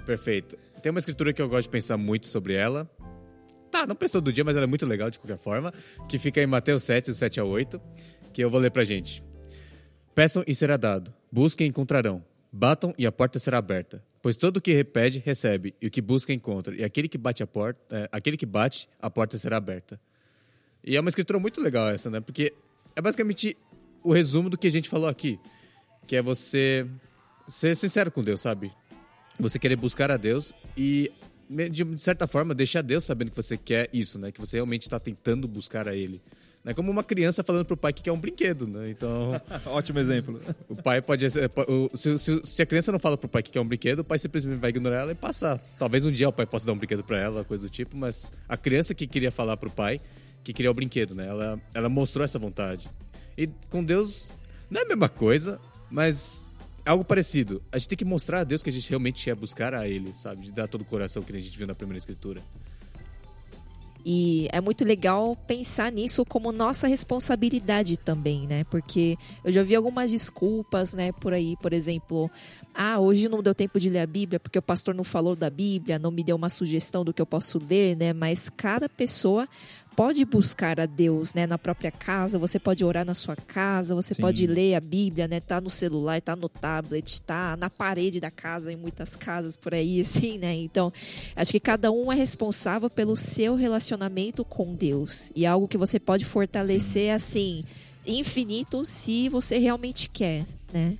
Perfeito. 0.05 0.57
Tem 0.81 0.89
uma 0.89 0.99
escritura 0.99 1.33
que 1.33 1.41
eu 1.41 1.49
gosto 1.49 1.63
de 1.63 1.69
pensar 1.69 1.97
muito 1.97 2.27
sobre 2.27 2.53
ela. 2.53 2.89
Tá, 3.71 3.87
não 3.87 3.95
pensou 3.95 4.19
do 4.19 4.33
dia, 4.33 4.43
mas 4.43 4.55
ela 4.55 4.65
é 4.65 4.67
muito 4.67 4.85
legal 4.85 5.09
de 5.09 5.17
qualquer 5.17 5.37
forma. 5.37 5.73
Que 6.07 6.19
fica 6.19 6.41
em 6.41 6.47
Mateus 6.47 6.83
7, 6.83 7.11
do 7.11 7.15
7 7.15 7.39
a 7.39 7.43
8. 7.43 7.81
Que 8.33 8.43
eu 8.43 8.49
vou 8.49 8.59
ler 8.59 8.71
pra 8.71 8.83
gente. 8.83 9.23
Peçam 10.13 10.43
e 10.45 10.53
será 10.53 10.77
dado. 10.77 11.13
Busquem 11.31 11.67
e 11.67 11.69
encontrarão. 11.69 12.23
Batam 12.51 12.93
e 12.97 13.05
a 13.05 13.11
porta 13.11 13.39
será 13.39 13.57
aberta. 13.59 14.03
Pois 14.21 14.37
todo 14.37 14.57
o 14.57 14.61
que 14.61 14.83
pede, 14.83 15.19
recebe, 15.19 15.73
e 15.81 15.87
o 15.87 15.91
que 15.91 16.01
busca, 16.01 16.31
encontra. 16.31 16.75
E 16.75 16.83
aquele 16.83 17.07
que 17.07 17.17
bate 17.17 17.41
a 17.41 17.47
porta, 17.47 17.79
é, 17.89 18.09
aquele 18.11 18.37
que 18.37 18.45
bate, 18.45 18.87
a 19.01 19.09
porta 19.09 19.37
será 19.37 19.57
aberta. 19.57 19.99
E 20.83 20.95
é 20.95 20.99
uma 20.99 21.09
escritura 21.09 21.39
muito 21.39 21.59
legal 21.59 21.89
essa, 21.89 22.09
né? 22.09 22.19
Porque 22.19 22.53
é 22.95 23.01
basicamente 23.01 23.57
o 24.03 24.13
resumo 24.13 24.49
do 24.49 24.57
que 24.57 24.67
a 24.67 24.71
gente 24.71 24.89
falou 24.89 25.07
aqui. 25.07 25.39
Que 26.07 26.15
é 26.15 26.21
você 26.21 26.87
ser 27.47 27.75
sincero 27.75 28.11
com 28.11 28.23
Deus, 28.23 28.41
sabe? 28.41 28.71
Você 29.39 29.57
querer 29.57 29.75
buscar 29.75 30.11
a 30.11 30.17
Deus 30.17 30.53
e, 30.77 31.11
de 31.49 32.01
certa 32.01 32.27
forma, 32.27 32.53
deixar 32.53 32.81
Deus 32.81 33.03
sabendo 33.03 33.31
que 33.31 33.37
você 33.37 33.57
quer 33.57 33.89
isso, 33.91 34.19
né? 34.19 34.31
Que 34.31 34.39
você 34.39 34.57
realmente 34.57 34.83
está 34.83 34.99
tentando 34.99 35.47
buscar 35.47 35.87
a 35.87 35.95
Ele. 35.95 36.21
É 36.63 36.73
como 36.73 36.91
uma 36.91 37.03
criança 37.03 37.43
falando 37.43 37.65
pro 37.65 37.75
pai 37.75 37.91
que 37.91 38.03
quer 38.03 38.11
um 38.11 38.19
brinquedo, 38.19 38.67
né? 38.67 38.89
Então. 38.89 39.41
Ótimo 39.65 39.97
exemplo. 39.97 40.39
O 40.69 40.75
pai 40.75 41.01
pode. 41.01 41.27
Se, 41.29 42.19
se, 42.19 42.41
se, 42.43 42.61
a 42.61 42.65
criança 42.65 42.91
não 42.91 42.99
fala 42.99 43.17
pro 43.17 43.27
pai 43.27 43.41
que 43.41 43.51
quer 43.51 43.59
um 43.59 43.67
brinquedo, 43.67 43.99
o 43.99 44.03
pai 44.03 44.19
simplesmente 44.19 44.59
vai 44.59 44.69
ignorar 44.69 45.01
ela 45.01 45.11
e 45.11 45.15
passar. 45.15 45.57
Talvez 45.79 46.05
um 46.05 46.11
dia 46.11 46.29
o 46.29 46.31
pai 46.31 46.45
possa 46.45 46.65
dar 46.65 46.73
um 46.73 46.77
brinquedo 46.77 47.03
para 47.03 47.19
ela, 47.19 47.43
coisa 47.43 47.67
do 47.67 47.69
tipo, 47.69 47.97
mas 47.97 48.31
a 48.47 48.55
criança 48.55 48.93
que 48.93 49.07
queria 49.07 49.31
falar 49.31 49.57
pro 49.57 49.71
pai 49.71 49.99
que 50.43 50.53
queria 50.53 50.71
o 50.71 50.73
brinquedo, 50.73 51.15
né? 51.15 51.27
Ela, 51.27 51.59
ela 51.73 51.89
mostrou 51.89 52.23
essa 52.23 52.37
vontade. 52.37 52.89
E 53.37 53.47
com 53.69 53.83
Deus, 53.83 54.31
não 54.69 54.81
é 54.81 54.83
a 54.83 54.87
mesma 54.87 55.09
coisa, 55.09 55.59
mas 55.89 56.47
é 56.85 56.89
algo 56.89 57.03
parecido. 57.03 57.61
A 57.71 57.77
gente 57.77 57.89
tem 57.89 57.97
que 57.97 58.05
mostrar 58.05 58.41
a 58.41 58.43
Deus 58.43 58.61
que 58.61 58.69
a 58.69 58.73
gente 58.73 58.89
realmente 58.89 59.23
quer 59.23 59.35
buscar 59.35 59.73
a 59.73 59.87
Ele, 59.87 60.13
sabe? 60.13 60.45
De 60.45 60.51
dar 60.51 60.67
todo 60.67 60.81
o 60.81 60.85
coração 60.85 61.21
que 61.23 61.35
a 61.35 61.39
gente 61.39 61.57
viu 61.57 61.67
na 61.67 61.75
primeira 61.75 61.97
escritura. 61.97 62.41
E 64.05 64.47
é 64.51 64.59
muito 64.59 64.83
legal 64.83 65.35
pensar 65.47 65.91
nisso 65.91 66.25
como 66.25 66.51
nossa 66.51 66.87
responsabilidade 66.87 67.97
também, 67.97 68.47
né? 68.47 68.63
Porque 68.65 69.17
eu 69.43 69.51
já 69.51 69.63
vi 69.63 69.75
algumas 69.75 70.11
desculpas, 70.11 70.93
né, 70.93 71.11
por 71.11 71.33
aí, 71.33 71.55
por 71.61 71.73
exemplo, 71.73 72.29
ah, 72.73 72.99
hoje 72.99 73.29
não 73.29 73.43
deu 73.43 73.53
tempo 73.53 73.79
de 73.79 73.89
ler 73.89 73.99
a 73.99 74.07
Bíblia 74.07 74.39
porque 74.39 74.57
o 74.57 74.61
pastor 74.61 74.95
não 74.95 75.03
falou 75.03 75.35
da 75.35 75.49
Bíblia, 75.49 75.99
não 75.99 76.11
me 76.11 76.23
deu 76.23 76.35
uma 76.35 76.49
sugestão 76.49 77.03
do 77.05 77.13
que 77.13 77.21
eu 77.21 77.25
posso 77.25 77.59
ler, 77.59 77.95
né? 77.95 78.13
Mas 78.13 78.49
cada 78.49 78.89
pessoa 78.89 79.47
pode 79.95 80.23
buscar 80.25 80.79
a 80.79 80.85
Deus, 80.85 81.33
né, 81.33 81.45
na 81.45 81.57
própria 81.57 81.91
casa, 81.91 82.39
você 82.39 82.59
pode 82.59 82.83
orar 82.83 83.05
na 83.05 83.13
sua 83.13 83.35
casa, 83.35 83.93
você 83.93 84.13
Sim. 84.13 84.21
pode 84.21 84.47
ler 84.47 84.75
a 84.75 84.79
Bíblia, 84.79 85.27
né, 85.27 85.39
tá 85.39 85.59
no 85.59 85.69
celular, 85.69 86.21
tá 86.21 86.35
no 86.35 86.47
tablet, 86.47 87.21
tá 87.21 87.55
na 87.57 87.69
parede 87.69 88.19
da 88.19 88.31
casa 88.31 88.71
em 88.71 88.75
muitas 88.75 89.15
casas 89.15 89.57
por 89.57 89.73
aí 89.73 89.99
assim, 90.01 90.37
né? 90.37 90.55
Então, 90.55 90.91
acho 91.35 91.51
que 91.51 91.59
cada 91.59 91.91
um 91.91 92.11
é 92.11 92.15
responsável 92.15 92.89
pelo 92.89 93.15
seu 93.15 93.55
relacionamento 93.55 94.45
com 94.45 94.73
Deus 94.73 95.31
e 95.35 95.45
é 95.45 95.47
algo 95.47 95.67
que 95.67 95.77
você 95.77 95.99
pode 95.99 96.25
fortalecer 96.25 97.07
Sim. 97.07 97.11
assim, 97.11 97.63
infinito 98.05 98.85
se 98.85 99.29
você 99.29 99.57
realmente 99.57 100.09
quer, 100.09 100.45
né? 100.73 100.97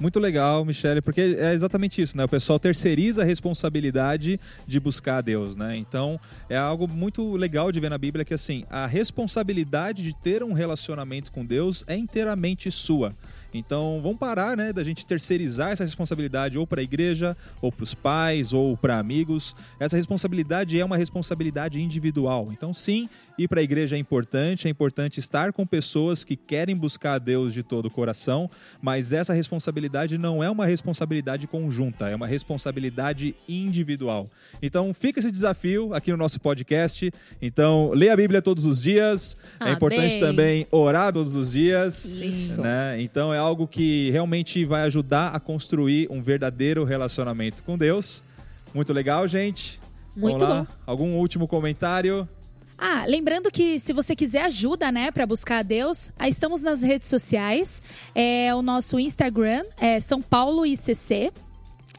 Muito 0.00 0.18
legal, 0.18 0.64
Michele, 0.64 1.00
porque 1.00 1.20
é 1.20 1.52
exatamente 1.52 2.02
isso, 2.02 2.16
né? 2.16 2.24
O 2.24 2.28
pessoal 2.28 2.58
terceiriza 2.58 3.22
a 3.22 3.24
responsabilidade 3.24 4.40
de 4.66 4.80
buscar 4.80 5.18
a 5.18 5.20
Deus, 5.20 5.56
né? 5.56 5.76
Então, 5.76 6.18
é 6.48 6.56
algo 6.56 6.88
muito 6.88 7.36
legal 7.36 7.70
de 7.70 7.78
ver 7.78 7.90
na 7.90 7.98
Bíblia 7.98 8.24
que, 8.24 8.34
assim, 8.34 8.64
a 8.68 8.86
responsabilidade 8.86 10.02
de 10.02 10.12
ter 10.12 10.42
um 10.42 10.52
relacionamento 10.52 11.30
com 11.30 11.46
Deus 11.46 11.84
é 11.86 11.96
inteiramente 11.96 12.72
sua. 12.72 13.14
Então, 13.54 14.00
vamos 14.02 14.18
parar, 14.18 14.56
né, 14.56 14.72
da 14.72 14.82
gente 14.82 15.06
terceirizar 15.06 15.70
essa 15.70 15.84
responsabilidade 15.84 16.58
ou 16.58 16.66
para 16.66 16.80
a 16.80 16.84
igreja, 16.84 17.36
ou 17.62 17.70
para 17.70 17.84
os 17.84 17.94
pais, 17.94 18.52
ou 18.52 18.76
para 18.76 18.98
amigos. 18.98 19.54
Essa 19.78 19.96
responsabilidade 19.96 20.78
é 20.78 20.84
uma 20.84 20.96
responsabilidade 20.96 21.80
individual. 21.80 22.48
Então, 22.50 22.74
sim, 22.74 23.08
ir 23.38 23.46
para 23.46 23.60
a 23.60 23.62
igreja 23.62 23.94
é 23.94 23.98
importante, 23.98 24.66
é 24.66 24.70
importante 24.70 25.20
estar 25.20 25.52
com 25.52 25.64
pessoas 25.64 26.24
que 26.24 26.34
querem 26.34 26.76
buscar 26.76 27.14
a 27.14 27.18
Deus 27.18 27.54
de 27.54 27.62
todo 27.62 27.86
o 27.86 27.90
coração, 27.90 28.50
mas 28.82 29.12
essa 29.12 29.32
responsabilidade 29.32 30.18
não 30.18 30.42
é 30.42 30.50
uma 30.50 30.66
responsabilidade 30.66 31.46
conjunta, 31.46 32.08
é 32.08 32.16
uma 32.16 32.26
responsabilidade 32.26 33.36
individual. 33.48 34.28
Então, 34.60 34.92
fica 34.92 35.20
esse 35.20 35.30
desafio 35.30 35.94
aqui 35.94 36.10
no 36.10 36.16
nosso 36.16 36.40
podcast. 36.40 37.12
Então, 37.40 37.92
lê 37.94 38.08
a 38.08 38.16
Bíblia 38.16 38.42
todos 38.42 38.64
os 38.64 38.82
dias. 38.82 39.36
É 39.60 39.64
Amém. 39.64 39.74
importante 39.74 40.18
também 40.18 40.66
orar 40.72 41.12
todos 41.12 41.36
os 41.36 41.52
dias. 41.52 42.04
Isso. 42.04 42.60
Né? 42.60 43.00
Então 43.00 43.32
é 43.32 43.38
algo 43.44 43.68
que 43.68 44.10
realmente 44.10 44.64
vai 44.64 44.82
ajudar 44.82 45.28
a 45.28 45.40
construir 45.40 46.08
um 46.10 46.22
verdadeiro 46.22 46.84
relacionamento 46.84 47.62
com 47.62 47.76
Deus. 47.76 48.24
Muito 48.72 48.92
legal, 48.92 49.26
gente. 49.28 49.78
Muito 50.16 50.38
Vamos 50.38 50.54
lá. 50.54 50.62
bom. 50.62 50.66
Algum 50.86 51.14
último 51.16 51.46
comentário? 51.46 52.28
Ah, 52.76 53.04
lembrando 53.06 53.50
que 53.50 53.78
se 53.78 53.92
você 53.92 54.16
quiser 54.16 54.44
ajuda, 54.44 54.90
né, 54.90 55.10
para 55.10 55.26
buscar 55.26 55.58
a 55.58 55.62
Deus, 55.62 56.10
estamos 56.26 56.62
nas 56.62 56.82
redes 56.82 57.08
sociais. 57.08 57.80
É 58.14 58.54
o 58.54 58.62
nosso 58.62 58.98
Instagram 58.98 59.64
é 59.78 60.00
São 60.00 60.20
Paulo 60.20 60.66
ICC. 60.66 61.32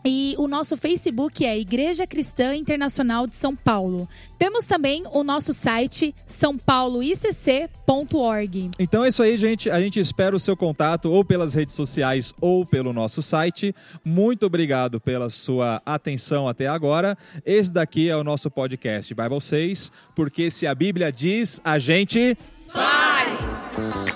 E 0.06 0.36
o 0.38 0.48
nosso 0.48 0.78
Facebook 0.78 1.44
é 1.44 1.58
Igreja 1.58 2.06
Cristã 2.06 2.56
Internacional 2.56 3.26
de 3.26 3.36
São 3.36 3.56
Paulo. 3.56 4.08
Temos 4.38 4.68
também 4.68 5.04
o 5.12 5.24
nosso 5.24 5.52
site 5.52 6.14
sãopauloicc.org. 6.28 8.70
Então 8.78 9.04
é 9.04 9.08
isso 9.08 9.24
aí, 9.24 9.36
gente. 9.36 9.68
A 9.70 9.82
gente 9.82 10.00
espera 10.00 10.36
o 10.36 10.40
seu 10.40 10.56
contato 10.56 11.12
ou 11.12 11.26
pelas 11.26 11.56
redes 11.56 11.74
sociais 11.74 12.36
ou 12.40 12.64
pelo 12.66 12.94
nosso 12.94 13.24
site. 13.24 13.74
Muito 14.04 14.46
obrigado 14.46 15.02
pela 15.02 15.32
sua 15.32 15.82
atenção 15.84 16.48
até 16.48 16.68
agora. 16.68 17.18
Esse 17.44 17.74
daqui 17.74 18.08
é 18.08 18.16
o 18.16 18.24
nosso 18.24 18.52
podcast 18.52 19.12
Bible 19.14 19.42
6, 19.42 19.92
porque 20.14 20.52
se 20.52 20.68
a 20.68 20.76
Bíblia 20.76 21.12
diz, 21.12 21.60
a 21.64 21.80
gente 21.80 22.38
Faz! 22.68 24.15